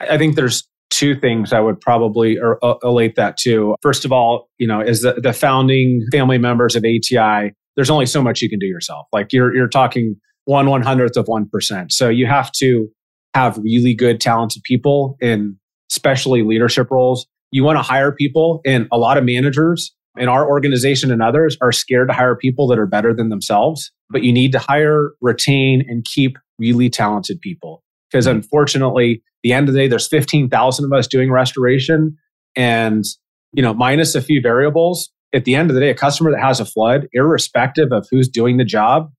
[0.00, 4.48] i think there's two things i would probably er, relate that to first of all
[4.58, 8.48] you know as the, the founding family members of ati there's only so much you
[8.48, 9.06] can do yourself.
[9.12, 11.92] Like you're you're talking one one hundredth of one percent.
[11.92, 12.88] So you have to
[13.34, 15.58] have really good, talented people in
[15.90, 17.26] especially leadership roles.
[17.54, 21.56] You want to hire people, and a lot of managers in our organization and others
[21.62, 23.92] are scared to hire people that are better than themselves.
[24.10, 27.84] But you need to hire, retain, and keep really talented people.
[28.10, 32.16] Because unfortunately, the end of the day, there's 15,000 of us doing restoration.
[32.56, 33.04] And,
[33.52, 36.40] you know, minus a few variables, at the end of the day, a customer that
[36.40, 39.12] has a flood, irrespective of who's doing the job,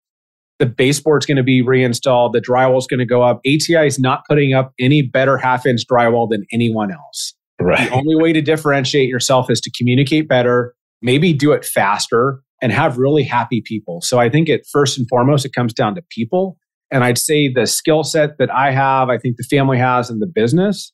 [0.60, 3.40] the baseboard's going to be reinstalled, the drywall is going to go up.
[3.48, 7.34] ATI is not putting up any better half inch drywall than anyone else.
[7.66, 7.90] Right.
[7.90, 12.72] The only way to differentiate yourself is to communicate better, maybe do it faster, and
[12.72, 14.02] have really happy people.
[14.02, 16.58] So I think it first and foremost, it comes down to people.
[16.92, 20.20] And I'd say the skill set that I have, I think the family has in
[20.20, 20.94] the business,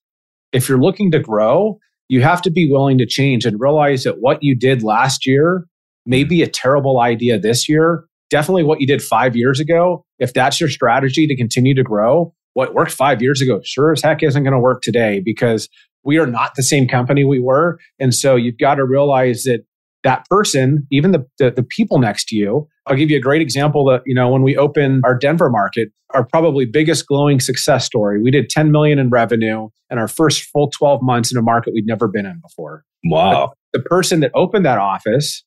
[0.53, 1.77] if you're looking to grow,
[2.10, 5.67] you have to be willing to change and realize that what you did last year
[6.05, 8.05] may be a terrible idea this year.
[8.29, 10.05] Definitely what you did five years ago.
[10.19, 14.01] If that's your strategy to continue to grow, what worked five years ago sure as
[14.01, 15.69] heck isn't going to work today because
[16.04, 17.80] we are not the same company we were.
[18.00, 19.66] And so you've got to realize that
[20.04, 22.68] that person, even the, the, the, people next to you.
[22.88, 25.90] I'll give you a great example that, you know, when we opened our Denver market,
[26.14, 30.44] our probably biggest glowing success story, we did 10 million in revenue in our first
[30.44, 32.84] full 12 months in a market we'd never been in before.
[33.04, 33.54] Wow.
[33.72, 35.44] But the person that opened that office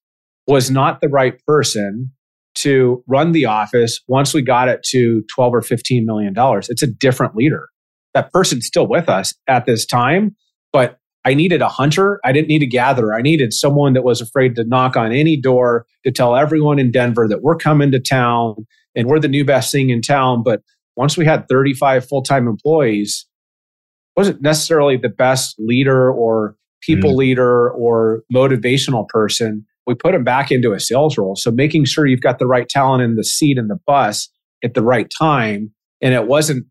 [0.46, 2.12] was not the right person
[2.56, 6.68] to run the office once we got it to 12 or 15 million dollars.
[6.68, 7.68] It's a different leader.
[8.12, 10.36] That person's still with us at this time,
[10.74, 12.20] but I needed a hunter.
[12.24, 13.14] I didn't need a gatherer.
[13.14, 16.90] I needed someone that was afraid to knock on any door to tell everyone in
[16.90, 20.42] Denver that we're coming to town and we're the new best thing in town.
[20.42, 20.62] But
[20.96, 23.24] once we had 35 full time employees,
[24.16, 27.16] wasn't necessarily the best leader or people mm.
[27.16, 29.64] leader or motivational person.
[29.86, 31.36] we put them back into a sales role.
[31.36, 34.28] So making sure you've got the right talent in the seat in the bus
[34.62, 35.72] at the right time.
[36.02, 36.66] And it wasn't,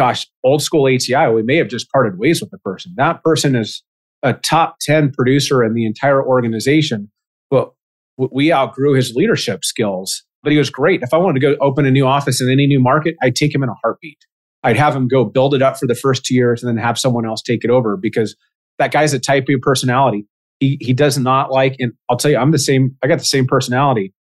[0.00, 2.94] gosh, old school ATI, we may have just parted ways with the person.
[2.96, 3.82] That person is
[4.22, 7.10] a top 10 producer in the entire organization,
[7.50, 7.72] but
[8.16, 10.24] we outgrew his leadership skills.
[10.42, 11.02] But he was great.
[11.02, 13.54] If I wanted to go open a new office in any new market, I'd take
[13.54, 14.16] him in a heartbeat.
[14.62, 16.98] I'd have him go build it up for the first two years and then have
[16.98, 18.34] someone else take it over because
[18.78, 20.26] that guy's a type of personality.
[20.60, 22.96] He he does not like, and I'll tell you, I'm the same.
[23.04, 24.14] I got the same personality.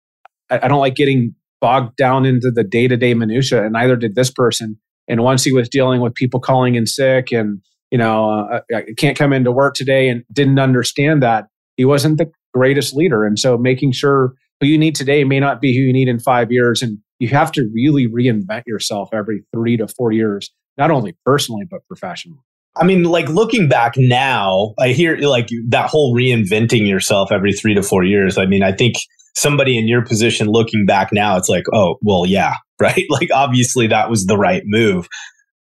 [0.49, 3.95] I, I don't like getting bogged down into the day to day minutia, and neither
[3.95, 4.79] did this person.
[5.07, 8.83] And once he was dealing with people calling in sick, and you know, uh, I
[8.97, 13.25] can't come into work today, and didn't understand that he wasn't the greatest leader.
[13.25, 16.19] And so, making sure who you need today may not be who you need in
[16.19, 20.91] five years, and you have to really reinvent yourself every three to four years, not
[20.91, 22.39] only personally but professionally.
[22.79, 27.73] I mean, like looking back now, I hear like that whole reinventing yourself every three
[27.73, 28.37] to four years.
[28.37, 28.97] I mean, I think
[29.35, 33.05] somebody in your position looking back now, it's like, oh, well, yeah, right.
[33.09, 35.07] Like, obviously, that was the right move.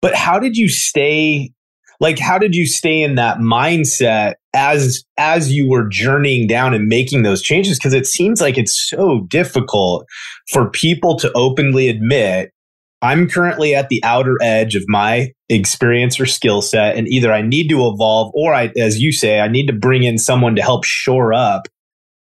[0.02, 1.52] But how did you stay?
[2.00, 6.86] Like, how did you stay in that mindset as as you were journeying down and
[6.86, 7.78] making those changes?
[7.78, 10.06] Because it seems like it's so difficult
[10.50, 12.52] for people to openly admit
[13.02, 17.42] I'm currently at the outer edge of my experience or skill set, and either I
[17.42, 20.62] need to evolve or I, as you say, I need to bring in someone to
[20.62, 21.66] help shore up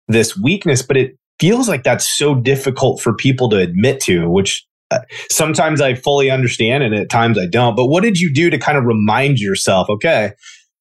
[0.06, 0.82] this weakness.
[0.82, 5.00] But it feels like that's so difficult for people to admit to, which uh,
[5.30, 7.76] sometimes I fully understand and at times I don't.
[7.76, 10.32] But what did you do to kind of remind yourself, okay,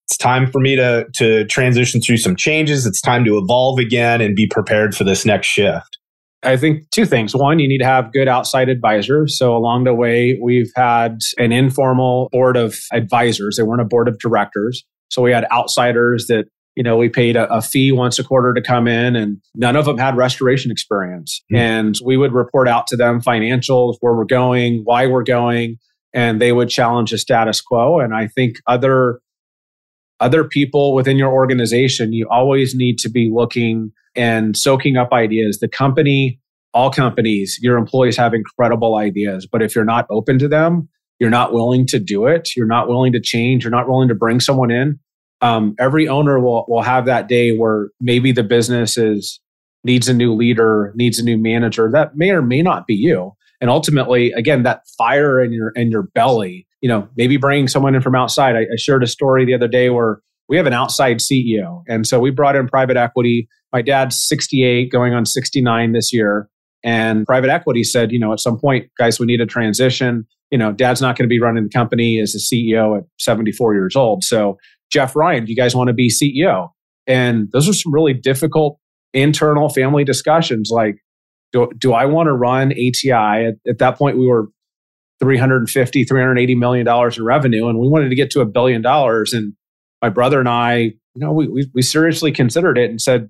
[0.08, 2.86] it's time for me to to transition through some changes.
[2.86, 5.98] It's time to evolve again and be prepared for this next shift.
[6.42, 7.36] I think two things.
[7.36, 9.38] One, you need to have good outside advisors.
[9.38, 13.58] So along the way, we've had an informal board of advisors.
[13.58, 14.84] They weren't a board of directors.
[15.10, 16.46] So we had outsiders that,
[16.80, 19.76] you know, we paid a, a fee once a quarter to come in and none
[19.76, 21.44] of them had restoration experience.
[21.52, 21.56] Mm-hmm.
[21.58, 25.78] And we would report out to them financials, where we're going, why we're going,
[26.14, 28.00] and they would challenge the status quo.
[28.00, 29.20] And I think other
[30.22, 35.60] other people within your organization, you always need to be looking and soaking up ideas.
[35.60, 36.40] The company,
[36.74, 40.88] all companies, your employees have incredible ideas, but if you're not open to them,
[41.20, 44.16] you're not willing to do it, you're not willing to change, you're not willing to
[44.16, 44.98] bring someone in.
[45.42, 49.40] Um, every owner will will have that day where maybe the business is
[49.84, 51.90] needs a new leader, needs a new manager.
[51.92, 53.34] That may or may not be you.
[53.62, 57.96] And ultimately, again, that fire in your in your belly, you know, maybe bringing someone
[57.96, 58.56] in from outside.
[58.56, 62.06] I, I shared a story the other day where we have an outside CEO, and
[62.06, 66.50] so we brought in private equity my dad's 68, going on 69 this year.
[66.84, 70.26] And private equity said, you know, at some point, guys, we need a transition.
[70.50, 73.76] You know, dad's not going to be running the company as a CEO at 74
[73.76, 74.24] years old.
[74.24, 74.58] So,
[74.92, 76.70] Jeff Ryan, do you guys want to be CEO?
[77.08, 78.80] And those are some really difficult
[79.14, 80.70] internal family discussions.
[80.72, 80.98] Like,
[81.52, 83.46] do, do I want to run ATI?
[83.48, 84.48] At, at that point, we were
[85.20, 89.34] 350, 380 million dollars in revenue, and we wanted to get to a billion dollars.
[89.34, 89.54] And
[90.02, 93.30] my brother and I, you know, we, we, we seriously considered it and said,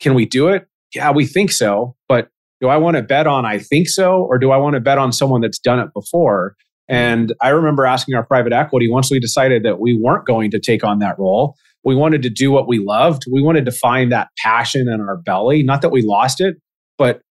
[0.00, 0.66] can we do it?
[0.94, 1.94] Yeah, we think so.
[2.08, 2.28] But
[2.60, 4.22] do I want to bet on I think so?
[4.22, 6.56] Or do I want to bet on someone that's done it before?
[6.90, 10.58] And I remember asking our private equity once we decided that we weren't going to
[10.58, 11.54] take on that role.
[11.84, 13.24] We wanted to do what we loved.
[13.30, 15.62] We wanted to find that passion in our belly.
[15.62, 16.56] Not that we lost it,
[16.98, 17.22] but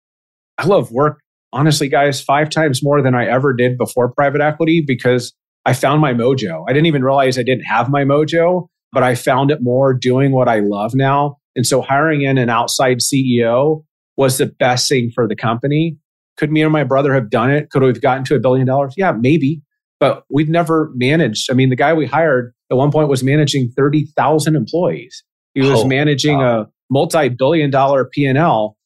[0.57, 1.19] I love work,
[1.53, 5.33] honestly, guys, five times more than I ever did before private equity because
[5.65, 6.63] I found my mojo.
[6.67, 10.31] I didn't even realize I didn't have my mojo, but I found it more doing
[10.31, 13.83] what I love now and so hiring in an outside CEO
[14.15, 15.97] was the best thing for the company.
[16.39, 17.69] Could me and my brother have done it?
[17.69, 18.93] Could we have gotten to a billion dollars?
[18.95, 19.61] Yeah, maybe.
[19.99, 21.51] But we've never managed.
[21.51, 25.21] I mean, the guy we hired at one point was managing 30,000 employees.
[25.53, 26.61] He was oh, managing wow.
[26.61, 28.77] a multi-billion dollar P&L.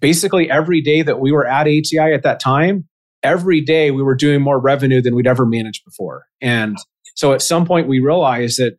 [0.00, 2.88] Basically every day that we were at ATI at that time,
[3.22, 6.24] every day we were doing more revenue than we'd ever managed before.
[6.40, 6.78] And
[7.14, 8.78] so at some point we realized that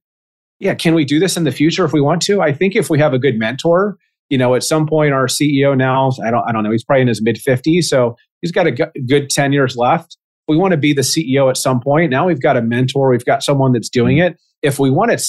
[0.60, 2.41] yeah, can we do this in the future if we want to?
[2.41, 3.97] I think if we have a good mentor,
[4.30, 7.02] you know, at some point our CEO now, I don't, I don't know, he's probably
[7.02, 10.18] in his mid 50s, so he's got a good 10 years left.
[10.48, 12.10] We want to be the CEO at some point.
[12.10, 14.38] Now we've got a mentor, we've got someone that's doing it.
[14.62, 15.24] If we want to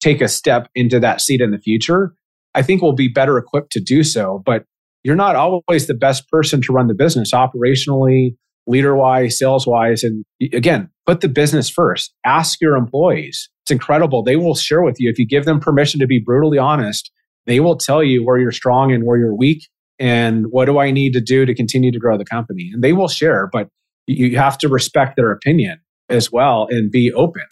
[0.00, 2.14] take a step into that seat in the future,
[2.54, 4.42] I think we'll be better equipped to do so.
[4.44, 4.64] But
[5.02, 8.36] you're not always the best person to run the business operationally,
[8.66, 10.04] leader wise, sales wise.
[10.04, 12.14] And again, put the business first.
[12.24, 14.22] Ask your employees it's incredible.
[14.22, 17.10] They will share with you if you give them permission to be brutally honest.
[17.46, 20.90] They will tell you where you're strong and where you're weak and what do I
[20.90, 22.70] need to do to continue to grow the company.
[22.72, 23.68] And they will share, but
[24.06, 27.44] you have to respect their opinion as well and be open.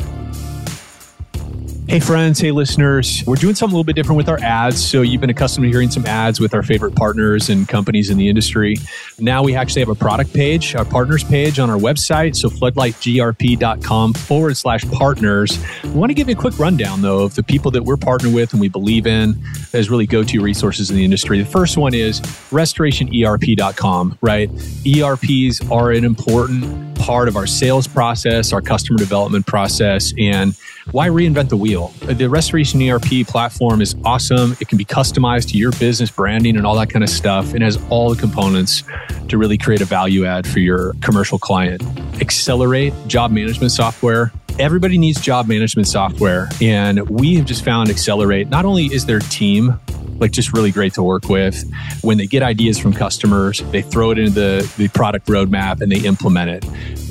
[1.91, 2.39] Hey, friends.
[2.39, 3.25] Hey, listeners.
[3.27, 4.81] We're doing something a little bit different with our ads.
[4.81, 8.17] So, you've been accustomed to hearing some ads with our favorite partners and companies in
[8.17, 8.77] the industry.
[9.19, 12.37] Now, we actually have a product page, our partners page on our website.
[12.37, 15.59] So, floodlightgrp.com forward slash partners.
[15.83, 18.35] We want to give you a quick rundown, though, of the people that we're partnered
[18.35, 19.35] with and we believe in
[19.73, 21.43] as really go to resources in the industry.
[21.43, 22.21] The first one is
[22.53, 24.49] restorationerp.com, right?
[24.87, 30.55] ERPs are an important part of our sales process, our customer development process, and
[30.93, 31.80] why reinvent the wheel?
[31.89, 34.57] The Restoration ERP platform is awesome.
[34.61, 37.55] It can be customized to your business branding and all that kind of stuff.
[37.55, 38.83] It has all the components
[39.29, 41.83] to really create a value add for your commercial client.
[42.21, 44.33] Accelerate job management software.
[44.59, 46.49] Everybody needs job management software.
[46.61, 49.79] And we have just found Accelerate, not only is their team
[50.21, 51.71] like just really great to work with.
[52.03, 55.91] When they get ideas from customers, they throw it into the, the product roadmap and
[55.91, 56.65] they implement it.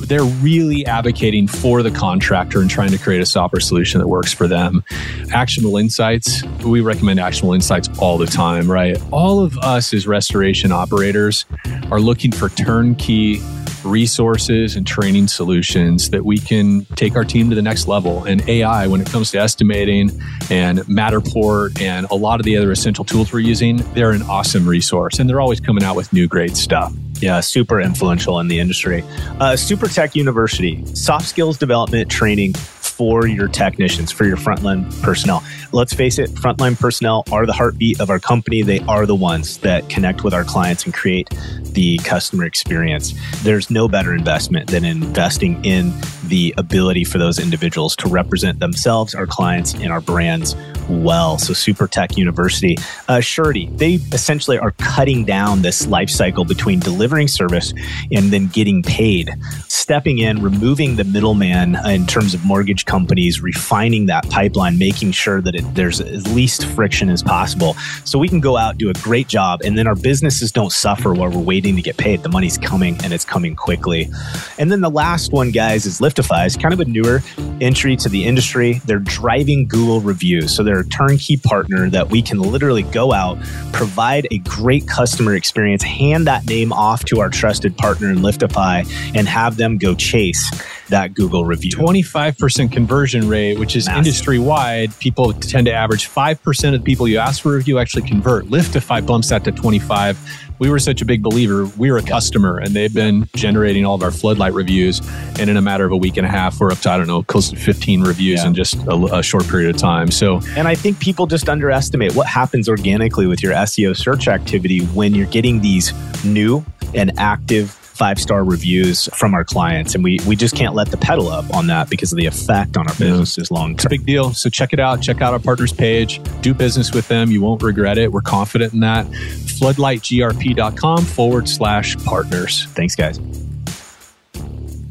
[0.07, 4.33] They're really advocating for the contractor and trying to create a software solution that works
[4.33, 4.83] for them.
[5.31, 8.97] Actionable insights, we recommend actionable insights all the time, right?
[9.11, 11.45] All of us as restoration operators
[11.91, 13.41] are looking for turnkey
[13.83, 18.23] resources and training solutions that we can take our team to the next level.
[18.23, 20.09] And AI, when it comes to estimating
[20.49, 24.67] and Matterport and a lot of the other essential tools we're using, they're an awesome
[24.67, 25.19] resource.
[25.19, 26.93] And they're always coming out with new great stuff.
[27.19, 29.03] Yeah, super influential in the industry.
[29.39, 32.53] Uh, Super Tech University, soft skills development training
[32.99, 35.41] for your technicians, for your frontline personnel.
[35.71, 38.61] Let's face it, frontline personnel are the heartbeat of our company.
[38.61, 41.29] They are the ones that connect with our clients and create
[41.61, 43.13] the customer experience.
[43.41, 45.93] There's no better investment than investing in
[46.25, 50.57] the ability for those individuals to represent themselves, our clients, and our brands
[50.89, 51.37] well.
[51.37, 56.79] So, Super Tech University, uh, Surety, they essentially are cutting down this life cycle between
[56.79, 57.73] delivering service
[58.11, 59.31] and then getting paid,
[59.67, 65.41] stepping in, removing the middleman in terms of mortgage companies, refining that pipeline, making sure
[65.41, 67.75] that it, there's as least friction as possible.
[68.03, 71.13] So, we can go out, do a great job, and then our businesses don't suffer
[71.13, 72.23] while we're waiting to get paid.
[72.23, 74.09] The money's coming and it's coming quickly.
[74.57, 76.45] And then the last one, guys, is Liftify.
[76.45, 77.21] It's kind of a newer
[77.61, 78.81] entry to the industry.
[78.85, 80.55] They're driving Google reviews.
[80.55, 83.37] So, they're a turnkey partner that we can literally go out,
[83.71, 88.85] provide a great customer experience, hand that name off to our trusted partner in Liftify,
[89.15, 90.49] and have them go chase
[90.89, 91.71] that Google review.
[91.71, 94.97] 25% conversion rate, which is industry wide.
[94.99, 98.45] People tend to average 5% of the people you ask for a review actually convert.
[98.45, 101.65] Liftify bumps that to 25 we were such a big believer.
[101.77, 105.01] We were a customer and they've been generating all of our floodlight reviews.
[105.39, 107.07] And in a matter of a week and a half, we're up to, I don't
[107.07, 108.47] know, close to 15 reviews yeah.
[108.47, 110.11] in just a, a, short period of time.
[110.11, 114.79] So, and I think people just underestimate what happens organically with your SEO search activity
[114.87, 115.93] when you're getting these
[116.25, 119.93] new and active five star reviews from our clients.
[119.93, 122.77] And we, we just can't let the pedal up on that because of the effect
[122.77, 123.75] on our businesses long term.
[123.75, 124.33] It's a big deal.
[124.33, 125.01] So check it out.
[125.01, 126.21] Check out our partners page.
[126.41, 127.29] Do business with them.
[127.29, 128.13] You won't regret it.
[128.13, 129.05] We're confident in that.
[129.05, 132.63] Floodlightgrp.com forward slash partners.
[132.67, 133.19] Thanks, guys.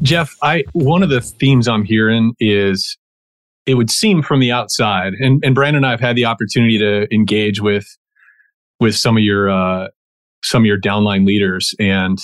[0.01, 2.95] Jeff, I one of the themes I'm hearing is
[3.65, 6.77] it would seem from the outside, and, and Brandon and I have had the opportunity
[6.77, 7.85] to engage with
[8.79, 9.87] with some of your uh,
[10.43, 12.17] some of your downline leaders, and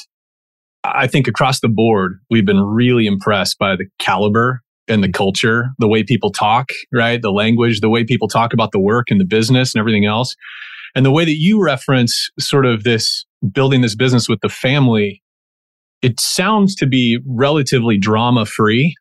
[0.94, 5.70] I think across the board, we've been really impressed by the caliber and the culture,
[5.80, 7.22] the way people talk, right?
[7.22, 10.36] The language, the way people talk about the work and the business and everything else.
[10.94, 15.22] And the way that you reference sort of this building this business with the family,
[16.02, 18.96] it sounds to be relatively drama free.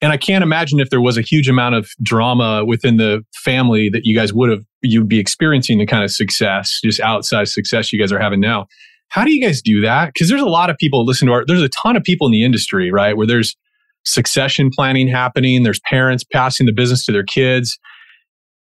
[0.00, 3.88] And I can't imagine if there was a huge amount of drama within the family
[3.90, 7.92] that you guys would have, you'd be experiencing the kind of success, just outside success
[7.92, 8.66] you guys are having now.
[9.08, 10.12] How do you guys do that?
[10.12, 12.32] Because there's a lot of people listen to our, there's a ton of people in
[12.32, 13.16] the industry, right?
[13.16, 13.56] Where there's
[14.04, 17.78] succession planning happening, there's parents passing the business to their kids.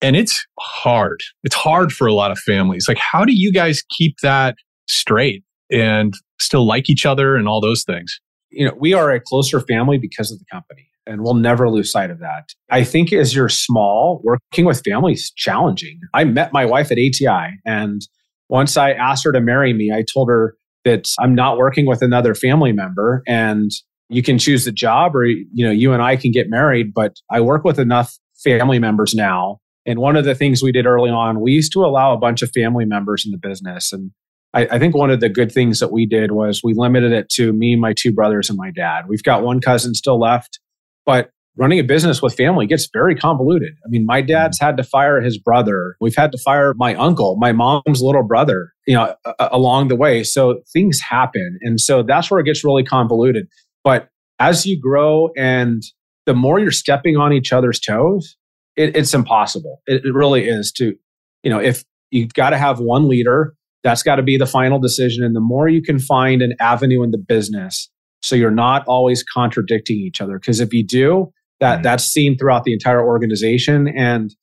[0.02, 1.20] And it's hard.
[1.44, 2.88] It's hard for a lot of families.
[2.88, 4.56] Like, how do you guys keep that
[4.88, 8.18] straight and still like each other and all those things?
[8.50, 11.90] You know, we are a closer family because of the company and we'll never lose
[11.90, 12.50] sight of that.
[12.70, 16.00] I think as you're small, working with families challenging.
[16.14, 18.02] I met my wife at ATI and
[18.50, 22.02] once I asked her to marry me, I told her that I'm not working with
[22.02, 23.70] another family member and
[24.08, 27.16] you can choose the job or you know you and I can get married, but
[27.30, 29.60] I work with enough family members now.
[29.86, 32.42] And one of the things we did early on, we used to allow a bunch
[32.42, 33.92] of family members in the business.
[33.92, 34.10] And
[34.52, 37.28] I, I think one of the good things that we did was we limited it
[37.30, 39.04] to me, my two brothers, and my dad.
[39.08, 40.58] We've got one cousin still left,
[41.06, 43.72] but running a business with family gets very convoluted.
[43.84, 45.96] I mean, my dad's had to fire his brother.
[46.00, 49.96] We've had to fire my uncle, my mom's little brother, you know, a- along the
[49.96, 50.24] way.
[50.24, 51.58] So things happen.
[51.62, 53.46] And so that's where it gets really convoluted.
[53.84, 55.82] But as you grow and
[56.26, 58.36] the more you're stepping on each other's toes,
[58.76, 59.82] it, it's impossible.
[59.86, 60.94] It, it really is to,
[61.42, 64.78] you know, if you've got to have one leader, that's got to be the final
[64.78, 65.24] decision.
[65.24, 67.90] And the more you can find an avenue in the business,
[68.22, 70.38] so you're not always contradicting each other.
[70.38, 71.82] Because if you do, that mm-hmm.
[71.82, 73.88] that's seen throughout the entire organization.
[73.88, 74.34] And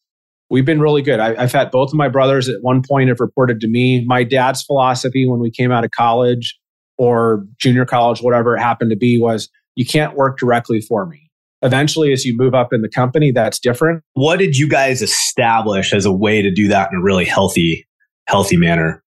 [0.49, 1.19] we've been really good.
[1.19, 4.05] I, have had both of my brothers at one point have reported to me.
[4.05, 6.57] My dad's philosophy when we came out of college
[6.97, 11.29] or junior college, whatever it happened to be, was you can't work directly for me.
[11.63, 14.03] Eventually, as you move up in the company, that's different.
[14.13, 17.87] What did you guys establish as a way to do that in a really healthy,
[18.27, 19.03] healthy manner?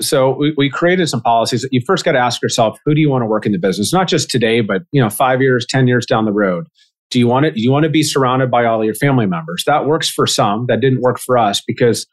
[0.00, 1.66] So we, we created some policies.
[1.70, 3.92] You first got to ask yourself, who do you want to work in the business?
[3.92, 6.66] Not just today, but you know, five years, ten years down the road.
[7.12, 7.54] Do you want it?
[7.54, 9.64] Do you want to be surrounded by all your family members?
[9.66, 10.64] That works for some.
[10.68, 12.06] That didn't work for us because,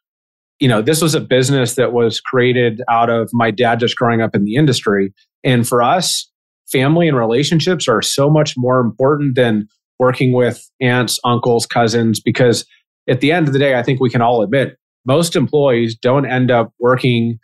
[0.60, 4.22] you know, this was a business that was created out of my dad just growing
[4.22, 5.14] up in the industry.
[5.44, 6.30] And for us,
[6.70, 9.70] family and relationships are so much more important than
[10.00, 12.66] working with aunts, uncles, cousins, because
[13.08, 16.26] at the end of the day, I think we can all admit most employees don't
[16.26, 17.40] end up working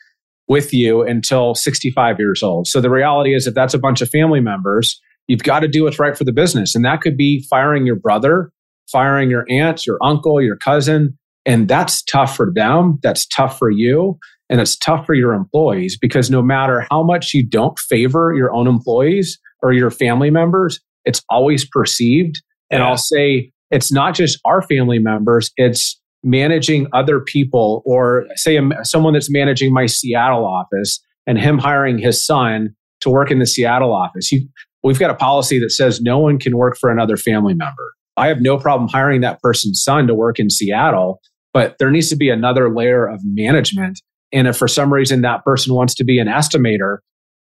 [0.49, 2.67] with you until 65 years old.
[2.67, 5.83] So the reality is, if that's a bunch of family members, you've got to do
[5.83, 6.75] what's right for the business.
[6.75, 8.51] And that could be firing your brother,
[8.91, 11.17] firing your aunt, your uncle, your cousin.
[11.45, 12.99] And that's tough for them.
[13.03, 14.17] That's tough for you.
[14.49, 18.53] And it's tough for your employees because no matter how much you don't favor your
[18.53, 22.41] own employees or your family members, it's always perceived.
[22.69, 22.87] And yeah.
[22.87, 28.73] I'll say it's not just our family members, it's managing other people, or say um,
[28.83, 33.45] someone that's managing my Seattle office and him hiring his son to work in the
[33.45, 34.31] Seattle office.
[34.31, 34.47] You,
[34.85, 37.93] we've got a policy that says no one can work for another family member.
[38.15, 41.19] I have no problem hiring that person's son to work in Seattle,
[41.53, 43.99] but there needs to be another layer of management
[44.31, 46.97] and if for some reason that person wants to be an estimator,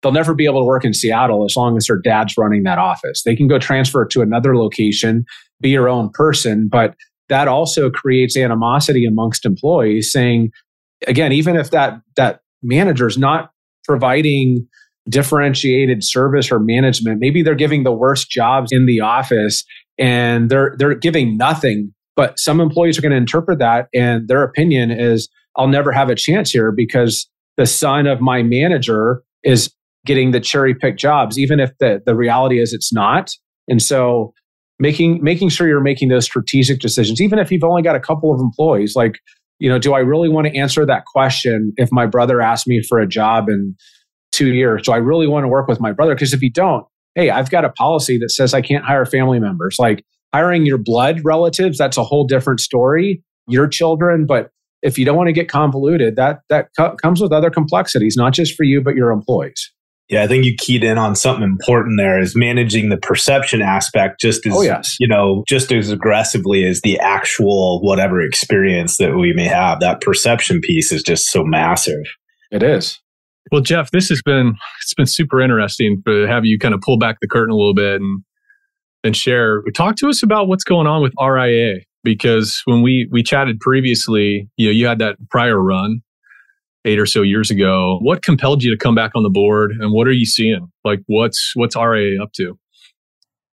[0.02, 2.78] they'll never be able to work in Seattle as long as their dad's running that
[2.78, 3.24] office.
[3.24, 5.26] They can go transfer to another location,
[5.60, 6.94] be your own person, but
[7.30, 10.52] that also creates animosity amongst employees saying
[11.08, 13.52] again even if that that manager is not
[13.84, 14.68] providing
[15.10, 19.64] differentiated service or management maybe they're giving the worst jobs in the office
[19.98, 24.44] and they're they're giving nothing but some employees are going to interpret that and their
[24.44, 27.28] opinion is I'll never have a chance here because
[27.58, 29.74] the son of my manager is
[30.06, 33.32] getting the cherry picked jobs, even if the, the reality is it's not.
[33.68, 34.34] And so
[34.80, 38.34] making making sure you're making those strategic decisions, even if you've only got a couple
[38.34, 39.20] of employees, like,
[39.60, 42.82] you know, do I really want to answer that question if my brother asked me
[42.88, 43.76] for a job in
[44.38, 44.84] two years?
[44.84, 46.14] Do I really want to work with my brother?
[46.14, 46.86] Because if you don't,
[47.16, 49.78] hey, I've got a policy that says I can't hire family members.
[49.80, 53.24] Like hiring your blood relatives, that's a whole different story.
[53.48, 57.32] Your children, but if you don't want to get convoluted, that that co- comes with
[57.32, 59.72] other complexities, not just for you but your employees.
[60.10, 64.22] Yeah, I think you keyed in on something important there is managing the perception aspect
[64.22, 64.96] just as oh, yes.
[65.02, 69.82] you know, just as aggressively as the actual whatever experience that we may have.
[69.82, 72.06] That perception piece is just so massive.
[72.52, 73.00] It is.
[73.52, 76.98] Well, Jeff, this has been it's been super interesting to have you kind of pull
[76.98, 78.24] back the curtain a little bit and
[79.04, 79.62] and share.
[79.76, 84.50] Talk to us about what's going on with RIA because when we we chatted previously,
[84.58, 86.02] you know, you had that prior run
[86.86, 88.00] eight or so years ago.
[88.02, 90.68] What compelled you to come back on the board, and what are you seeing?
[90.84, 92.58] Like, what's what's RIA up to?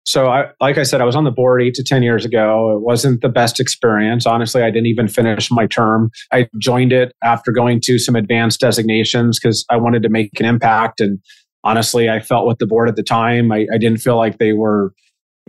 [0.05, 2.75] So, I, like I said, I was on the board eight to 10 years ago.
[2.75, 4.27] It wasn't the best experience.
[4.27, 6.11] Honestly, I didn't even finish my term.
[6.33, 10.47] I joined it after going to some advanced designations because I wanted to make an
[10.47, 11.01] impact.
[11.01, 11.21] And
[11.63, 14.53] honestly, I felt with the board at the time, I, I didn't feel like they
[14.53, 14.93] were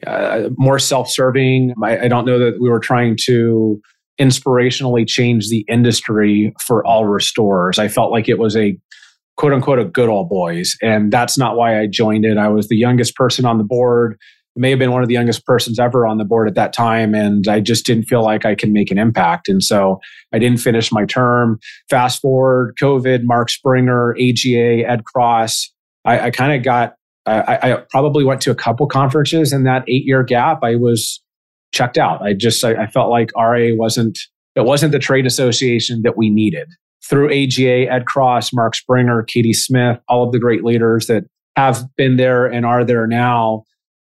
[0.05, 1.73] uh, more self-serving.
[1.83, 3.79] I, I, don't know that we were trying to
[4.19, 7.79] inspirationally change the industry for all restorers.
[7.79, 8.77] I felt like it was a
[9.37, 12.37] quote unquote a good old boys, and that's not why I joined it.
[12.37, 14.17] I was the youngest person on the board.
[14.55, 17.15] May have been one of the youngest persons ever on the board at that time,
[17.15, 19.49] and I just didn't feel like I could make an impact.
[19.49, 19.99] And so
[20.31, 21.59] I didn't finish my term.
[21.89, 25.71] Fast forward, COVID, Mark Springer, AGA, Ed Cross.
[26.05, 26.93] I, I kind of got
[27.25, 30.59] I, I, probably went to a couple conferences in that eight year gap.
[30.61, 31.21] I was
[31.71, 32.21] checked out.
[32.21, 34.19] I just I, I, felt like RIA wasn't
[34.55, 36.67] it wasn't the trade association that we needed.
[37.09, 41.23] Through AGA, Ed Cross, Mark Springer, Katie Smith, all of the great leaders that
[41.55, 43.63] have been there and are there now,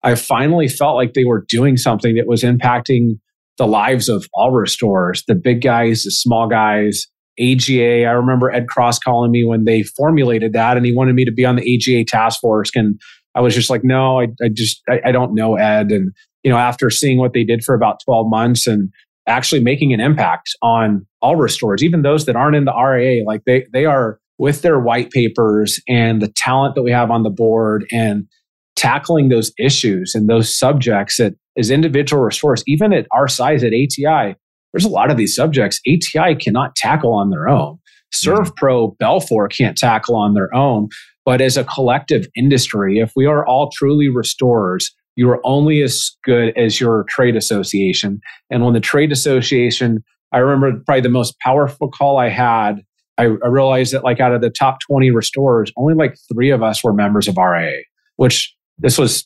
[0.05, 3.19] I finally felt like they were doing something that was impacting
[3.57, 7.07] the lives of all restorers, the big guys, the small guys,
[7.39, 8.05] AGA.
[8.05, 11.31] I remember Ed Cross calling me when they formulated that and he wanted me to
[11.31, 12.69] be on the AGA task force.
[12.75, 13.01] And
[13.33, 15.91] I was just like, no, I, I just, I, I don't know Ed.
[15.91, 16.11] And,
[16.43, 18.89] you know, after seeing what they did for about 12 months and
[19.27, 23.41] actually making an impact on all restorers, even those that aren't in the RIA, like
[23.45, 27.29] they, they are with their white papers and the talent that we have on the
[27.31, 28.27] board and
[28.75, 33.73] tackling those issues and those subjects that as individual restorers, even at our size at
[33.73, 34.35] ATI,
[34.73, 37.79] there's a lot of these subjects ATI cannot tackle on their own.
[38.13, 40.89] ServPro, Belfor can't tackle on their own.
[41.25, 46.11] But as a collective industry, if we are all truly restorers, you are only as
[46.23, 48.19] good as your trade association.
[48.49, 52.81] And when the trade association, I remember probably the most powerful call I had,
[53.17, 56.61] I, I realized that like out of the top 20 restorers, only like three of
[56.61, 57.83] us were members of RIA,
[58.17, 59.23] which this was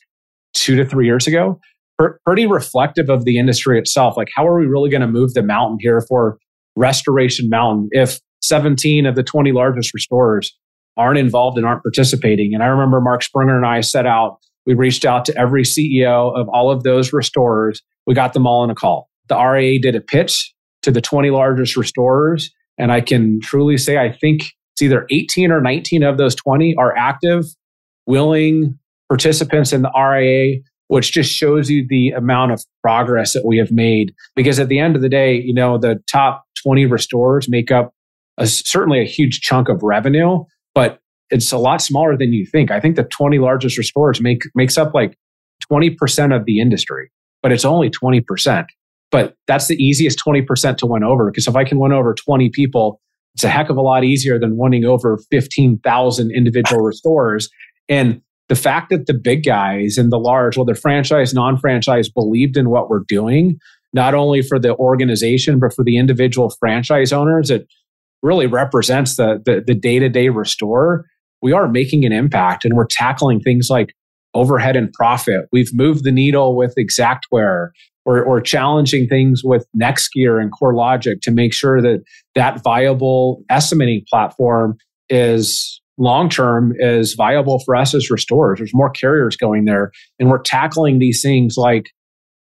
[0.54, 1.60] two to three years ago.
[2.24, 4.16] Pretty reflective of the industry itself.
[4.16, 6.38] Like, how are we really going to move the mountain here for
[6.76, 10.56] Restoration Mountain if 17 of the 20 largest restorers
[10.96, 12.54] aren't involved and aren't participating?
[12.54, 16.36] And I remember Mark Springer and I set out we reached out to every CEO
[16.38, 17.82] of all of those restorers.
[18.06, 19.08] We got them all in a call.
[19.28, 22.50] The RIA did a pitch to the 20 largest restorers.
[22.78, 24.42] And I can truly say, I think
[24.72, 27.44] it's either 18 or 19 of those 20 are active,
[28.06, 28.78] willing
[29.10, 33.70] participants in the RIA, which just shows you the amount of progress that we have
[33.70, 34.14] made.
[34.36, 37.92] Because at the end of the day, you know, the top 20 restorers make up
[38.38, 40.44] a, certainly a huge chunk of revenue,
[40.74, 42.70] but it's a lot smaller than you think.
[42.70, 45.18] I think the 20 largest restorers make makes up like
[45.70, 47.10] 20% of the industry,
[47.42, 48.66] but it's only 20%.
[49.10, 52.50] But that's the easiest 20% to win over because if I can win over 20
[52.50, 53.00] people,
[53.34, 57.48] it's a heck of a lot easier than winning over 15,000 individual restorers.
[57.88, 62.58] And the fact that the big guys and the large, whether franchise, non franchise, believed
[62.58, 63.58] in what we're doing,
[63.94, 67.66] not only for the organization, but for the individual franchise owners, it
[68.22, 71.06] really represents the the day to day restorer
[71.42, 73.94] we are making an impact and we're tackling things like
[74.34, 75.46] overhead and profit.
[75.52, 77.70] We've moved the needle with Xactware
[78.04, 82.02] or, or challenging things with NextGear and CoreLogic to make sure that
[82.34, 84.76] that viable estimating platform
[85.08, 88.58] is long term is viable for us as restorers.
[88.58, 91.90] There's more carriers going there, and we're tackling these things like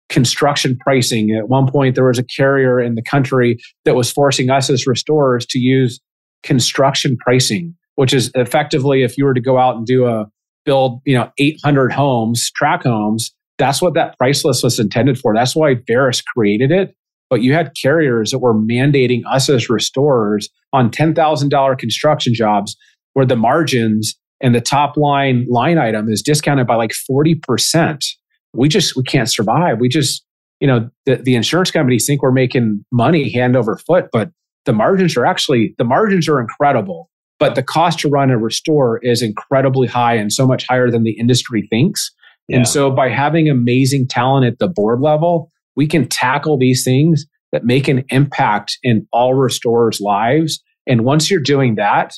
[0.10, 1.32] construction pricing.
[1.32, 4.86] At one point, there was a carrier in the country that was forcing us as
[4.86, 6.00] restorers to use
[6.44, 10.28] construction pricing which is effectively if you were to go out and do a
[10.66, 15.34] build, you know, 800 homes, track homes, that's what that price list was intended for.
[15.34, 16.96] That's why Verisk created it.
[17.30, 22.76] But you had carriers that were mandating us as restorers on $10,000 construction jobs
[23.16, 28.06] where the margins and the top line line item is discounted by like 40%.
[28.54, 29.80] We just, we can't survive.
[29.80, 30.24] We just,
[30.60, 34.32] you know, the, the insurance companies think we're making money hand over foot, but
[34.66, 37.10] the margins are actually, the margins are incredible.
[37.40, 41.04] But the cost to run a restore is incredibly high and so much higher than
[41.04, 42.12] the industry thinks.
[42.48, 42.58] Yeah.
[42.58, 47.26] And so by having amazing talent at the board level, we can tackle these things
[47.52, 50.62] that make an impact in all restorers' lives.
[50.88, 52.14] And once you're doing that,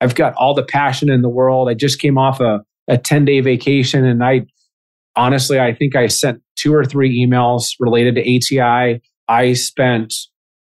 [0.00, 1.68] I've got all the passion in the world.
[1.68, 4.42] I just came off a, a 10 day vacation and I
[5.16, 9.00] honestly, I think I sent two or three emails related to ATI.
[9.28, 10.14] I spent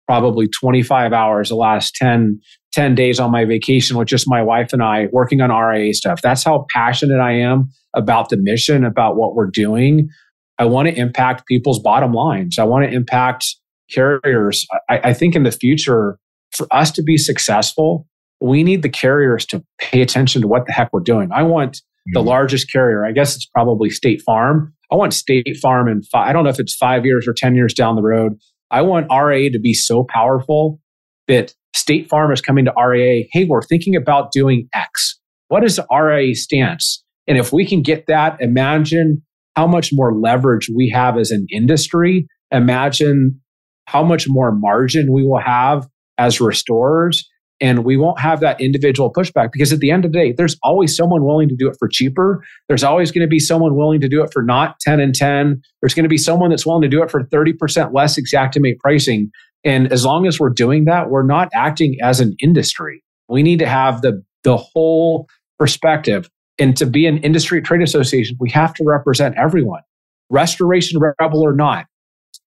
[0.07, 2.41] probably 25 hours the last 10
[2.73, 6.21] 10 days on my vacation with just my wife and I working on RIA stuff.
[6.21, 10.11] That's how passionate I am about the mission, about what we're doing.
[10.59, 12.59] I want to impact people's bottom lines.
[12.59, 13.47] I want to impact
[13.91, 14.67] carriers.
[14.91, 16.19] I, I think in the future,
[16.51, 18.07] for us to be successful,
[18.41, 21.31] we need the carriers to pay attention to what the heck we're doing.
[21.33, 21.81] I want
[22.13, 22.29] the mm-hmm.
[22.29, 24.73] largest carrier, I guess it's probably State Farm.
[24.93, 27.55] I want State Farm in five, I don't know if it's five years or 10
[27.55, 28.35] years down the road.
[28.71, 30.81] I want RIA to be so powerful
[31.29, 33.25] that State Farm is coming to RIA.
[33.33, 35.19] Hey, we're thinking about doing X.
[35.49, 37.03] What is the RIA stance?
[37.27, 39.23] And if we can get that, imagine
[39.57, 42.27] how much more leverage we have as an industry.
[42.53, 43.41] Imagine
[43.87, 47.29] how much more margin we will have as restorers.
[47.61, 50.57] And we won't have that individual pushback because at the end of the day, there's
[50.63, 52.45] always someone willing to do it for cheaper.
[52.69, 55.63] There's always going to be someone willing to do it for not 10 and 10.
[55.81, 59.31] There's going to be someone that's willing to do it for 30% less Xactimate pricing.
[59.65, 63.03] And as long as we're doing that, we're not acting as an industry.
[63.29, 65.27] We need to have the, the whole
[65.59, 66.29] perspective.
[66.59, 69.83] And to be an industry trade association, we have to represent everyone,
[70.31, 71.87] restoration rebel or not,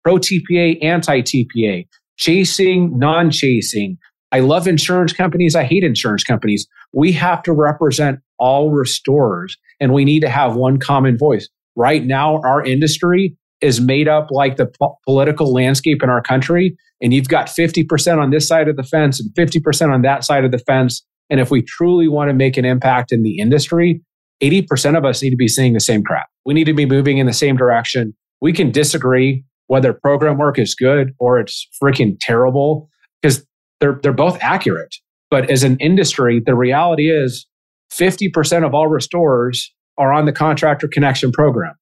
[0.04, 1.88] pro TPA, anti TPA,
[2.18, 3.98] chasing, non chasing.
[4.32, 5.56] I love insurance companies.
[5.56, 6.68] I hate insurance companies.
[6.94, 11.48] We have to represent all restorers and we need to have one common voice.
[11.76, 16.78] Right now, our industry is made up like the po- political landscape in our country.
[17.02, 20.46] And you've got 50% on this side of the fence and 50% on that side
[20.46, 21.04] of the fence.
[21.30, 24.02] And if we truly want to make an impact in the industry,
[24.42, 26.28] 80% of us need to be saying the same crap.
[26.46, 28.14] We need to be moving in the same direction.
[28.42, 32.90] We can disagree whether program work is good or it's freaking terrible
[33.22, 33.46] because
[33.80, 34.96] they're, they're both accurate.
[35.30, 37.46] But as an industry, the reality is
[37.92, 41.76] 50% of all restorers are on the contractor connection program.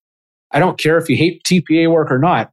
[0.50, 2.50] I don't care if you hate TPA work or not.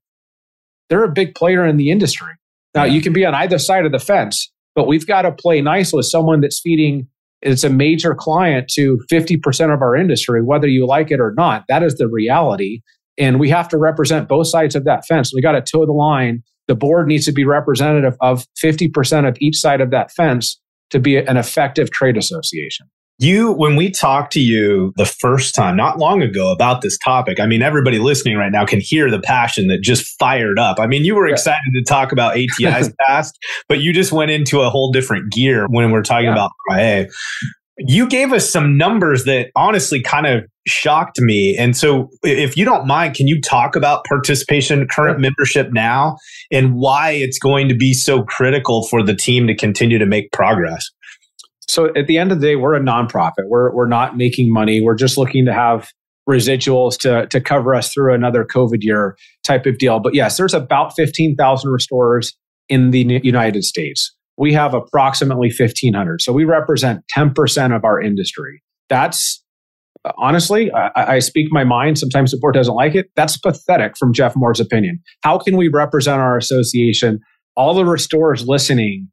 [0.90, 2.34] They're a big player in the industry.
[2.76, 5.62] Now, you can be on either side of the fence, but we've got to play
[5.62, 7.08] nice with someone that's feeding,
[7.42, 11.64] it's a major client to 50% of our industry, whether you like it or not.
[11.70, 12.82] That is the reality.
[13.18, 15.32] And we have to represent both sides of that fence.
[15.34, 16.44] We got to toe the line.
[16.68, 20.60] The board needs to be representative of 50% of each side of that fence
[20.90, 22.88] to be an effective trade association.
[23.18, 27.40] You, when we talked to you the first time, not long ago, about this topic,
[27.40, 30.80] I mean, everybody listening right now can hear the passion that just fired up.
[30.82, 31.34] I mean, you were yeah.
[31.34, 33.38] excited to talk about ATI's past,
[33.70, 36.34] but you just went into a whole different gear when we're talking yeah.
[36.34, 37.08] about RIA.
[37.78, 41.58] You gave us some numbers that honestly kind of shocked me.
[41.58, 46.16] And so, if you don't mind, can you talk about participation, current membership now,
[46.52, 50.32] and why it's going to be so critical for the team to continue to make
[50.32, 50.90] progress?
[51.68, 53.48] So at the end of the day, we're a nonprofit.
[53.48, 54.82] We're we're not making money.
[54.82, 55.90] We're just looking to have
[56.30, 60.00] residuals to to cover us through another COVID year type of deal.
[60.00, 62.34] But yes, there's about fifteen thousand restorers
[62.70, 64.15] in the United States.
[64.38, 66.22] We have approximately fifteen hundred.
[66.22, 68.62] So we represent ten percent of our industry.
[68.90, 69.44] That's
[70.18, 71.98] honestly, I, I, speak my mind.
[71.98, 73.10] Sometimes the board doesn't like it.
[73.16, 75.00] That's pathetic from Jeff Moore's opinion.
[75.22, 77.20] How can we represent our association?
[77.56, 79.08] All the restorers listening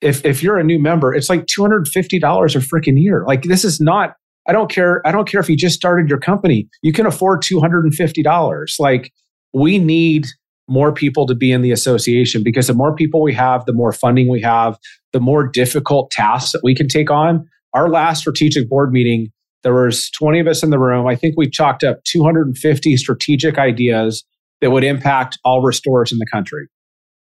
[0.00, 3.24] if if you're a new member, it's like two hundred fifty dollars a freaking year.
[3.26, 4.14] Like this is not.
[4.48, 5.06] I don't care.
[5.06, 6.68] I don't care if you just started your company.
[6.82, 8.76] You can afford two hundred and fifty dollars.
[8.78, 9.12] Like
[9.52, 10.26] we need
[10.70, 13.92] more people to be in the association because the more people we have, the more
[13.92, 14.78] funding we have,
[15.12, 17.46] the more difficult tasks that we can take on.
[17.74, 19.30] Our last strategic board meeting,
[19.62, 21.06] there was 20 of us in the room.
[21.06, 24.24] I think we chalked up 250 strategic ideas
[24.60, 26.68] that would impact all restorers in the country.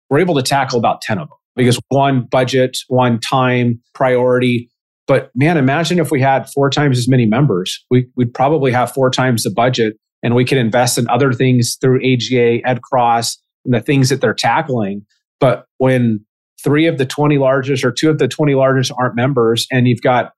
[0.08, 4.70] We're able to tackle about 10 of them because one budget, one time priority.
[5.06, 7.84] But man, imagine if we had four times as many members.
[7.90, 11.78] We, would probably have four times the budget and we can invest in other things
[11.80, 15.06] through AGA, Ed Cross, and the things that they're tackling.
[15.38, 16.18] But when
[16.64, 20.02] three of the 20 largest or two of the 20 largest aren't members and you've
[20.02, 20.32] got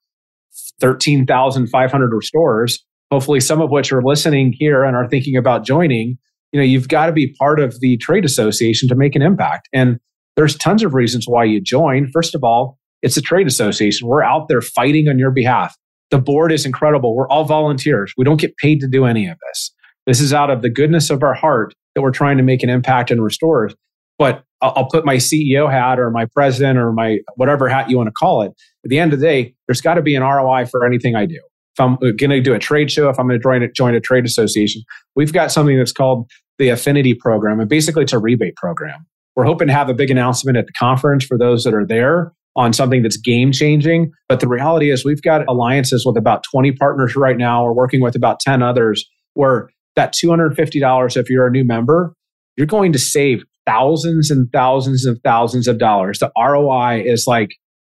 [0.82, 6.18] 13,500 restorers, hopefully some of which are listening here and are thinking about joining,
[6.52, 9.70] you know, you've got to be part of the trade association to make an impact.
[9.72, 9.98] And
[10.36, 12.10] there's tons of reasons why you join.
[12.12, 14.06] First of all, it's a trade association.
[14.06, 15.74] We're out there fighting on your behalf.
[16.10, 17.16] The board is incredible.
[17.16, 18.12] We're all volunteers.
[18.18, 19.72] We don't get paid to do any of this.
[20.08, 22.70] This is out of the goodness of our heart that we're trying to make an
[22.70, 23.70] impact and restore.
[24.18, 28.06] But I'll put my CEO hat or my president or my whatever hat you want
[28.06, 28.52] to call it.
[28.84, 31.26] At the end of the day, there's got to be an ROI for anything I
[31.26, 31.34] do.
[31.74, 34.24] If I'm going to do a trade show, if I'm going to join a, trade
[34.24, 34.80] association,
[35.14, 37.60] we've got something that's called the affinity program.
[37.60, 39.06] And basically, it's a rebate program.
[39.36, 42.32] We're hoping to have a big announcement at the conference for those that are there
[42.56, 44.10] on something that's game changing.
[44.26, 47.62] But the reality is, we've got alliances with about 20 partners right now.
[47.62, 49.68] We're working with about 10 others where
[49.98, 52.14] that $250, if you're a new member,
[52.56, 56.20] you're going to save thousands and thousands and thousands of dollars.
[56.20, 57.50] The ROI is like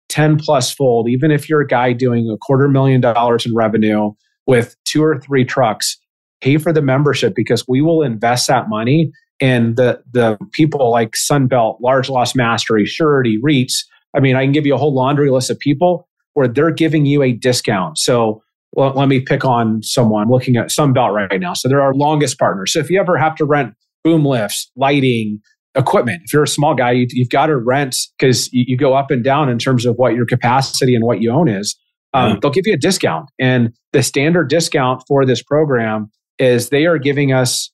[0.08, 4.12] 10 plus fold, even if you're a guy doing a quarter million dollars in revenue
[4.48, 5.98] with two or three trucks,
[6.42, 11.12] pay for the membership because we will invest that money and the the people like
[11.12, 13.74] Sunbelt, Large Loss Mastery, Surety, REITs.
[14.16, 17.06] I mean, I can give you a whole laundry list of people where they're giving
[17.06, 17.98] you a discount.
[17.98, 18.42] So
[18.74, 21.54] well, let me pick on someone looking at Sunbelt right now.
[21.54, 22.74] So they're our longest partners.
[22.74, 25.40] So if you ever have to rent boom lifts, lighting,
[25.76, 28.94] equipment, if you're a small guy, you, have got to rent because you, you, go
[28.94, 31.78] up and down in terms of what your capacity and what you own is.
[32.14, 32.42] Um, mm.
[32.42, 33.30] They'll give you a discount.
[33.40, 37.72] And the standard discount for this program is they are giving us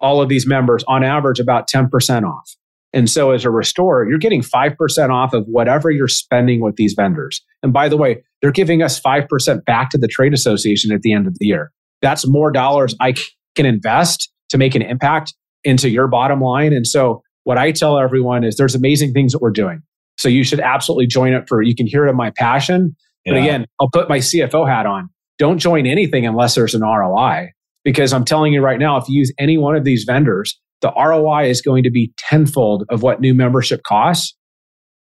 [0.00, 2.50] all of these members on average about 10% off.
[2.92, 6.94] And so as a restorer, you're getting 5% off of whatever you're spending with these
[6.94, 7.44] vendors.
[7.62, 11.12] And by the way, they're giving us 5% back to the trade association at the
[11.12, 11.72] end of the year.
[12.02, 13.14] That's more dollars I
[13.54, 15.34] can invest to make an impact
[15.64, 16.72] into your bottom line.
[16.72, 19.82] And so what I tell everyone is there's amazing things that we're doing.
[20.18, 22.96] So you should absolutely join it for, you can hear it in my passion.
[23.24, 23.32] Yeah.
[23.32, 25.08] But again, I'll put my CFO hat on.
[25.38, 27.50] Don't join anything unless there's an ROI.
[27.84, 30.92] Because I'm telling you right now, if you use any one of these vendors, the
[30.96, 34.36] ROI is going to be tenfold of what new membership costs.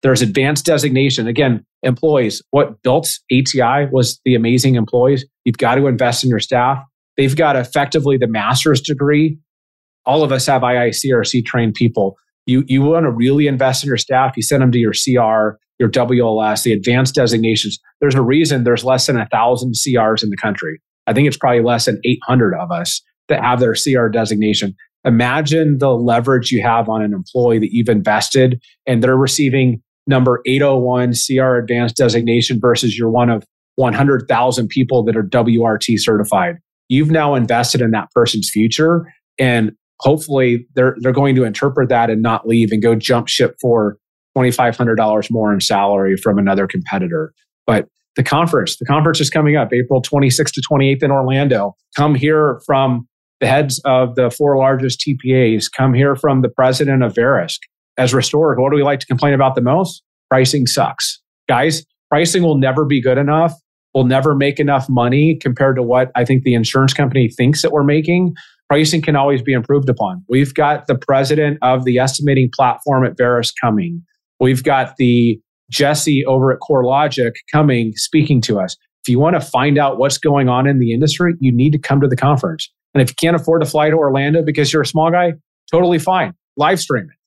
[0.03, 1.27] There's advanced designation.
[1.27, 5.27] Again, employees, what built ATI was the amazing employees.
[5.45, 6.83] You've got to invest in your staff.
[7.17, 9.39] They've got effectively the master's degree.
[10.07, 12.17] All of us have IICRC trained people.
[12.47, 14.37] You, you want to really invest in your staff.
[14.37, 17.79] You send them to your CR, your WLS, the advanced designations.
[18.01, 20.81] There's a reason there's less than a thousand CRs in the country.
[21.07, 24.75] I think it's probably less than 800 of us that have their CR designation.
[25.05, 30.43] Imagine the leverage you have on an employee that you've invested and they're receiving number
[30.45, 33.45] 801 CR advanced designation versus you're one of
[33.77, 36.57] 100,000 people that are WRT certified.
[36.89, 39.07] you've now invested in that person's future.
[39.39, 43.55] And hopefully they're, they're going to interpret that and not leave and go jump ship
[43.61, 43.97] for
[44.37, 47.33] $2,500 more in salary from another competitor.
[47.67, 47.87] But
[48.17, 51.77] the conference, the conference is coming up April 26th to 28th in Orlando.
[51.97, 53.07] Come here from
[53.41, 55.71] the heads of the four largest TPAs.
[55.75, 57.59] Come here from the president of Verisk.
[58.01, 60.03] As restorers, what do we like to complain about the most?
[60.31, 61.21] Pricing sucks.
[61.51, 63.53] Guys, pricing will never be good enough.
[63.95, 67.73] We'll never make enough money compared to what I think the insurance company thinks that
[67.73, 68.33] we're making.
[68.71, 70.25] Pricing can always be improved upon.
[70.31, 74.03] We've got the president of the estimating platform at Verisk coming.
[74.41, 75.39] We've got the
[75.71, 78.79] Jesse over at CoreLogic coming speaking to us.
[79.05, 81.79] If you want to find out what's going on in the industry, you need to
[81.79, 82.73] come to the conference.
[82.95, 85.35] And if you can't afford to fly to Orlando because you're a small guy,
[85.71, 86.33] totally fine.
[86.57, 87.20] Live stream it.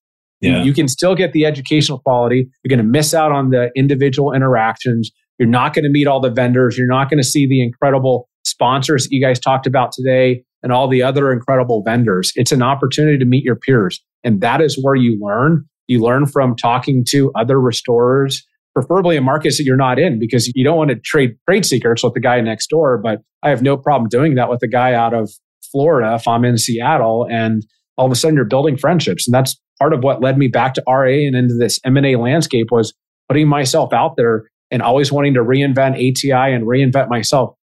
[0.43, 0.63] Yeah.
[0.63, 2.47] You, can still get the educational quality.
[2.63, 5.09] You're going to miss out on the individual interactions.
[5.39, 6.77] You're not going to meet all the vendors.
[6.77, 10.71] You're not going to see the incredible sponsors that you guys talked about today and
[10.71, 12.31] all the other incredible vendors.
[12.35, 14.03] It's an opportunity to meet your peers.
[14.23, 15.65] And that is where you learn.
[15.87, 20.51] You learn from talking to other restorers, preferably in markets that you're not in, because
[20.55, 22.97] you don't want to trade trade secrets with the guy next door.
[22.97, 25.29] But I have no problem doing that with the guy out of
[25.71, 27.27] Florida if I'm in Seattle.
[27.29, 27.63] And
[27.97, 29.27] all of a sudden you're building friendships.
[29.27, 32.67] And that's part of what led me back to RIA and into this M&A landscape
[32.71, 32.93] was
[33.27, 37.55] putting myself out there and always wanting to reinvent ATI and reinvent myself.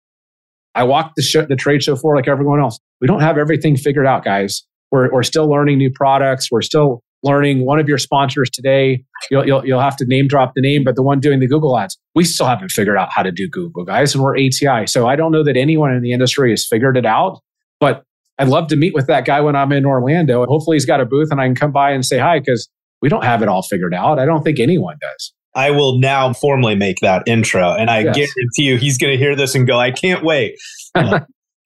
[0.76, 2.80] I walked the, show, the trade show floor like everyone else.
[3.02, 4.64] We don't have everything figured out, guys.
[4.92, 6.52] We're, we're still learning new products.
[6.52, 9.04] We're still learning one of your sponsors today.
[9.30, 11.78] You'll, you'll, you'll have to name drop the name, but the one doing the Google
[11.78, 14.88] ads, we still haven't figured out how to do Google, guys, and we're ATI.
[14.88, 17.40] So I don't know that anyone in the industry has figured it out,
[17.80, 18.04] but
[18.40, 20.46] I'd love to meet with that guy when I'm in Orlando.
[20.46, 22.70] Hopefully he's got a booth and I can come by and say hi because
[23.02, 24.18] we don't have it all figured out.
[24.18, 25.34] I don't think anyone does.
[25.56, 27.74] I will now formally make that intro.
[27.74, 28.16] And I yes.
[28.16, 30.56] guarantee you he's going to hear this and go, I can't wait.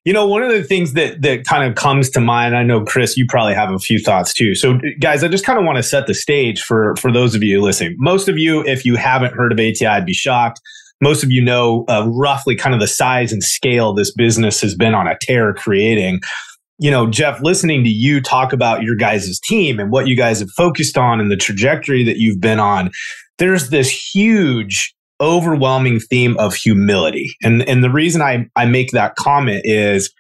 [0.05, 2.84] You know, one of the things that that kind of comes to mind, I know
[2.84, 4.53] Chris, you probably have a few thoughts too.
[4.53, 7.41] So guys, I just kind of want to set the stage for for those of
[7.41, 7.95] you listening.
[7.99, 10.59] Most of you, if you haven't heard of ATI, I'd be shocked.
[10.99, 14.76] Most of you know uh, roughly kind of the size and scale this business has
[14.76, 16.19] been on a tear creating.
[16.80, 20.39] You know, Jeff, listening to you talk about your guys' team and what you guys
[20.39, 22.91] have focused on and the trajectory that you've been on,
[23.38, 27.36] there's this huge overwhelming theme of humility.
[27.43, 30.13] And, and the reason I, I make that comment is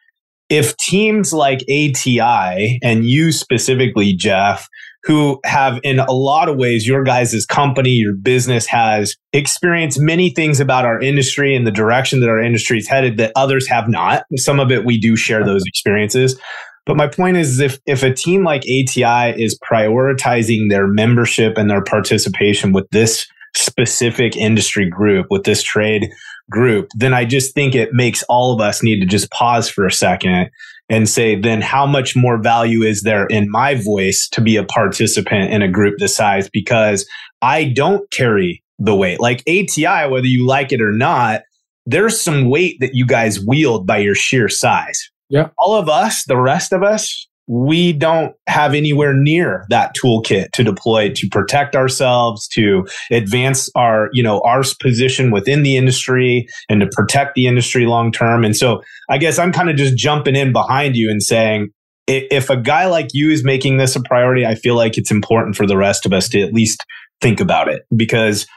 [0.49, 4.67] if teams like ATI and you specifically, Jeff,
[5.03, 10.29] who have in a lot of ways your guys' company, your business has experienced many
[10.29, 13.89] things about our industry and the direction that our industry is headed that others have
[13.89, 14.23] not.
[14.37, 16.39] Some of it we do share those experiences.
[16.85, 21.69] But my point is if if a team like ATI is prioritizing their membership and
[21.69, 26.09] their participation with this specific industry group, with this trade
[26.49, 29.85] group, then I just think it makes all of us need to just pause for
[29.85, 30.49] a second
[30.89, 34.63] and say, then how much more value is there in my voice to be a
[34.63, 36.49] participant in a group this size?
[36.49, 37.07] Because
[37.41, 39.19] I don't carry the weight.
[39.19, 41.41] Like ATI, whether you like it or not,
[41.85, 45.09] there's some weight that you guys wield by your sheer size.
[45.29, 45.49] Yeah.
[45.57, 50.63] All of us, the rest of us, we don't have anywhere near that toolkit to
[50.63, 56.79] deploy to protect ourselves to advance our you know our position within the industry and
[56.79, 60.35] to protect the industry long term and so i guess i'm kind of just jumping
[60.35, 61.69] in behind you and saying
[62.07, 65.55] if a guy like you is making this a priority i feel like it's important
[65.55, 66.81] for the rest of us to at least
[67.19, 68.47] think about it because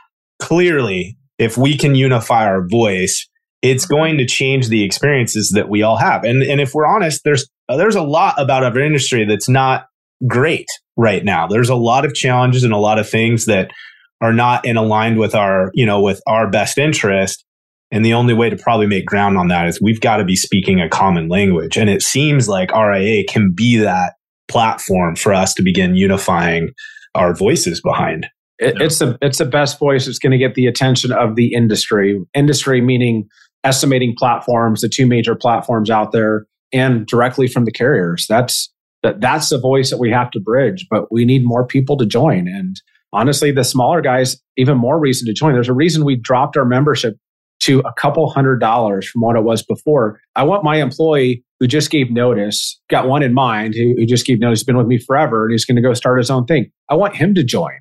[0.41, 3.29] clearly if we can unify our voice
[3.63, 6.25] it's going to change the experiences that we all have.
[6.25, 9.87] And and if we're honest, there's Uh, there's a lot about our industry that's not
[10.27, 11.47] great right now.
[11.47, 13.71] There's a lot of challenges and a lot of things that
[14.21, 17.45] are not in aligned with our, you know, with our best interest.
[17.91, 20.37] And the only way to probably make ground on that is we've got to be
[20.37, 21.77] speaking a common language.
[21.77, 24.15] And it seems like RIA can be that
[24.49, 26.71] platform for us to begin unifying
[27.15, 28.27] our voices behind.
[28.59, 31.53] It, it's the it's the best voice that's going to get the attention of the
[31.53, 32.21] industry.
[32.35, 33.29] Industry meaning
[33.65, 38.27] estimating platforms, the two major platforms out there, and directly from the carriers.
[38.29, 41.97] That's that that's the voice that we have to bridge, but we need more people
[41.99, 42.49] to join.
[42.49, 42.81] And
[43.13, 45.53] honestly, the smaller guys, even more reason to join.
[45.53, 47.17] There's a reason we dropped our membership
[47.61, 50.21] to a couple hundred dollars from what it was before.
[50.35, 54.27] I want my employee who just gave notice, got one in mind, who, who just
[54.27, 56.71] gave notice, been with me forever, and he's going to go start his own thing.
[56.91, 57.73] I want him to join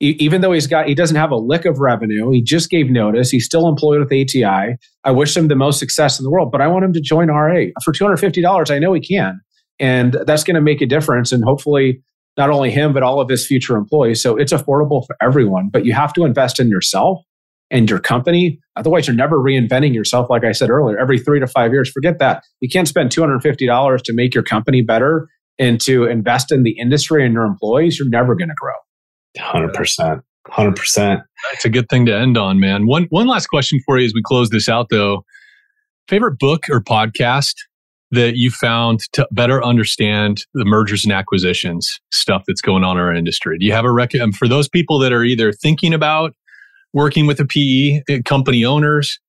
[0.00, 3.30] even though he's got he doesn't have a lick of revenue he just gave notice
[3.30, 6.60] he's still employed with ati i wish him the most success in the world but
[6.60, 9.40] i want him to join ria for $250 i know he can
[9.78, 12.02] and that's going to make a difference and hopefully
[12.36, 15.84] not only him but all of his future employees so it's affordable for everyone but
[15.84, 17.20] you have to invest in yourself
[17.70, 18.58] and your company.
[18.76, 20.28] Otherwise, you're never reinventing yourself.
[20.28, 22.42] Like I said earlier, every three to five years, forget that.
[22.60, 25.28] You can't spend $250 to make your company better
[25.58, 27.98] and to invest in the industry and your employees.
[27.98, 28.74] You're never going to grow.
[29.38, 30.22] 100%.
[30.48, 31.22] 100%.
[31.52, 32.86] It's a good thing to end on, man.
[32.86, 35.24] One, one last question for you as we close this out, though.
[36.08, 37.54] Favorite book or podcast
[38.10, 43.02] that you found to better understand the mergers and acquisitions stuff that's going on in
[43.02, 43.58] our industry?
[43.58, 46.34] Do you have a rec um, for those people that are either thinking about
[46.92, 49.20] working with a PE uh, company owners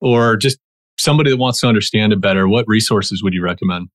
[0.00, 0.58] or just
[0.98, 2.46] somebody that wants to understand it better?
[2.46, 3.88] What resources would you recommend?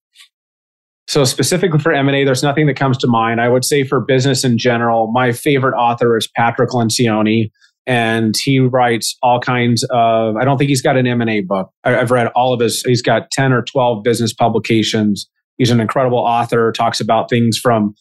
[1.12, 3.41] So specifically for M&A, there's nothing that comes to mind.
[3.41, 7.51] I would say for business in general, my favorite author is Patrick Lencioni
[7.86, 11.70] and he writes all kinds of i don't think he's got an m&a book.
[11.84, 15.28] I, have read all of his he's got 10 or 12 business publications.
[15.57, 17.93] He's an incredible author talks about things from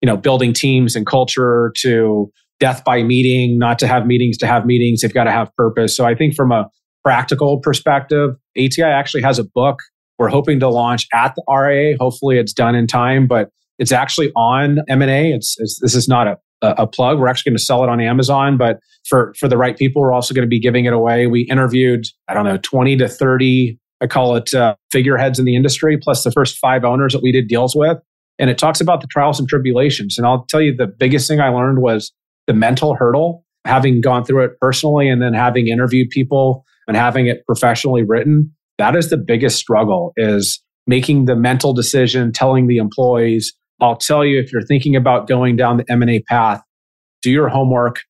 [0.00, 4.46] you know building teams and culture to death by meeting not to have meetings to
[4.48, 5.96] have meetings they've got to have purpose.
[5.96, 6.68] So i think from a
[7.04, 9.78] practical perspective ati actually has a book
[10.18, 14.30] we're hoping to launch at the ria hopefully it's done in time but it's actually
[14.36, 17.18] on m&a it's, it's this is not a a plug.
[17.18, 20.12] We're actually going to sell it on Amazon, but for for the right people, we're
[20.12, 21.26] also going to be giving it away.
[21.26, 25.56] We interviewed, I don't know, 20 to 30, I call it uh, figureheads in the
[25.56, 27.98] industry, plus the first five owners that we did deals with.
[28.38, 30.18] And it talks about the trials and tribulations.
[30.18, 32.12] And I'll tell you, the biggest thing I learned was
[32.46, 37.26] the mental hurdle, having gone through it personally and then having interviewed people and having
[37.26, 38.54] it professionally written.
[38.78, 44.24] That is the biggest struggle is making the mental decision, telling the employees, I'll tell
[44.24, 46.62] you if you're thinking about going down the M&A path,
[47.22, 48.00] do your homework,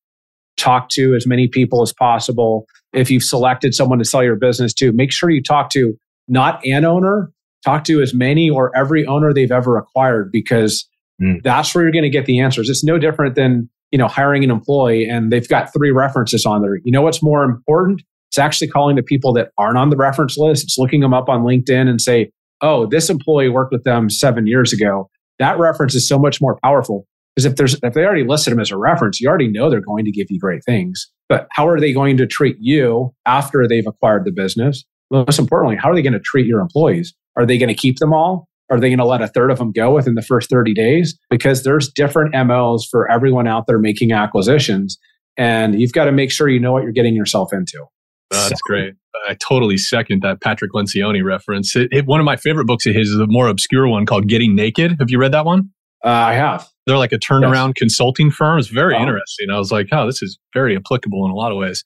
[0.57, 2.67] talk to as many people as possible.
[2.93, 5.95] If you've selected someone to sell your business to, make sure you talk to
[6.29, 7.33] not an owner,
[7.65, 10.89] talk to as many or every owner they've ever acquired because
[11.21, 11.43] mm.
[11.43, 12.69] that's where you're going to get the answers.
[12.69, 16.63] It's no different than, you know, hiring an employee and they've got three references on
[16.63, 16.77] there.
[16.85, 18.03] You know what's more important?
[18.37, 20.65] It's actually calling the people that aren't on the reference list.
[20.65, 22.31] It's looking them up on LinkedIn and say,
[22.61, 25.09] "Oh, this employee worked with them 7 years ago."
[25.39, 28.61] that reference is so much more powerful because if there's if they already listed them
[28.61, 31.11] as a reference, you already know they're going to give you great things.
[31.29, 34.85] But how are they going to treat you after they've acquired the business?
[35.11, 37.15] Most importantly, how are they going to treat your employees?
[37.37, 38.49] Are they going to keep them all?
[38.71, 41.17] Are they going to let a third of them go within the first 30 days?
[41.31, 44.99] Because there's different MLs for everyone out there making acquisitions.
[45.37, 47.85] And you've got to make sure you know what you're getting yourself into.
[48.31, 48.95] That's great.
[49.29, 51.75] I totally second that Patrick Lencioni reference.
[51.77, 54.29] It, it, one of my favorite books of his is a more obscure one called
[54.29, 54.97] Getting Naked.
[54.99, 55.71] Have you read that one?
[56.05, 56.69] Uh, I have.
[56.87, 57.75] They're like a turnaround yes.
[57.79, 58.59] consulting firm.
[58.59, 59.51] It's very interesting.
[59.51, 61.83] I was like, oh, this is very applicable in a lot of ways.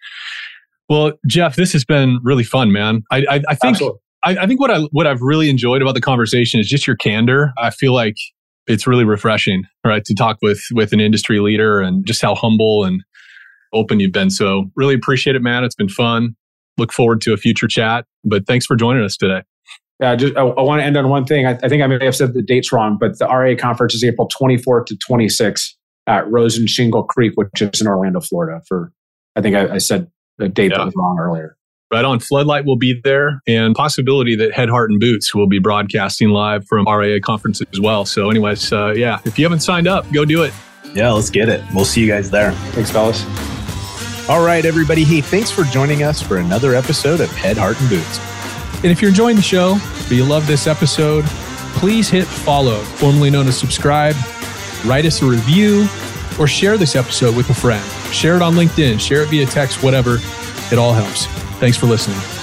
[0.89, 3.03] Well, Jeff, this has been really fun, man.
[3.11, 3.79] I, I, I think
[4.23, 6.97] I, I, think what I what I've really enjoyed about the conversation is just your
[6.97, 7.53] candor.
[7.57, 8.17] I feel like
[8.67, 12.85] it's really refreshing, right, to talk with with an industry leader and just how humble
[12.85, 13.03] and
[13.73, 14.31] open you've been.
[14.31, 15.65] So really appreciate it, man.
[15.65, 16.37] It's been fun
[16.81, 18.07] look forward to a future chat.
[18.25, 19.43] But thanks for joining us today.
[20.01, 21.47] Yeah, just I, I want to end on one thing.
[21.47, 24.03] I, I, think I may have said the dates wrong, but the RIA conference is
[24.03, 25.75] April 24th to 26th
[26.07, 28.63] at Rosen Shingle Creek, which is in Orlando, Florida.
[28.67, 28.93] For
[29.37, 30.79] I think I, I said the date yeah.
[30.79, 31.57] that was wrong earlier.
[31.93, 32.21] Right on.
[32.21, 36.65] Floodlight will be there, and possibility that Head, Heart, and Boots will be broadcasting live
[36.67, 38.05] from RIA conference as well.
[38.05, 40.55] So, anyways, uh, yeah, if you haven't signed up, go do it.
[40.95, 41.63] Yeah, let's get it.
[41.75, 42.53] We'll see you guys there.
[42.53, 43.60] Thanks, fellas.
[44.31, 45.03] All right, everybody.
[45.03, 48.21] Hey, thanks for joining us for another episode of Head, Heart, and Boots.
[48.77, 49.77] And if you're enjoying the show,
[50.09, 51.25] or you love this episode,
[51.75, 54.15] please hit follow, formerly known as subscribe,
[54.85, 55.89] write us a review,
[56.39, 57.85] or share this episode with a friend.
[58.15, 60.19] Share it on LinkedIn, share it via text, whatever.
[60.71, 61.27] It all helps.
[61.59, 62.40] Thanks for listening.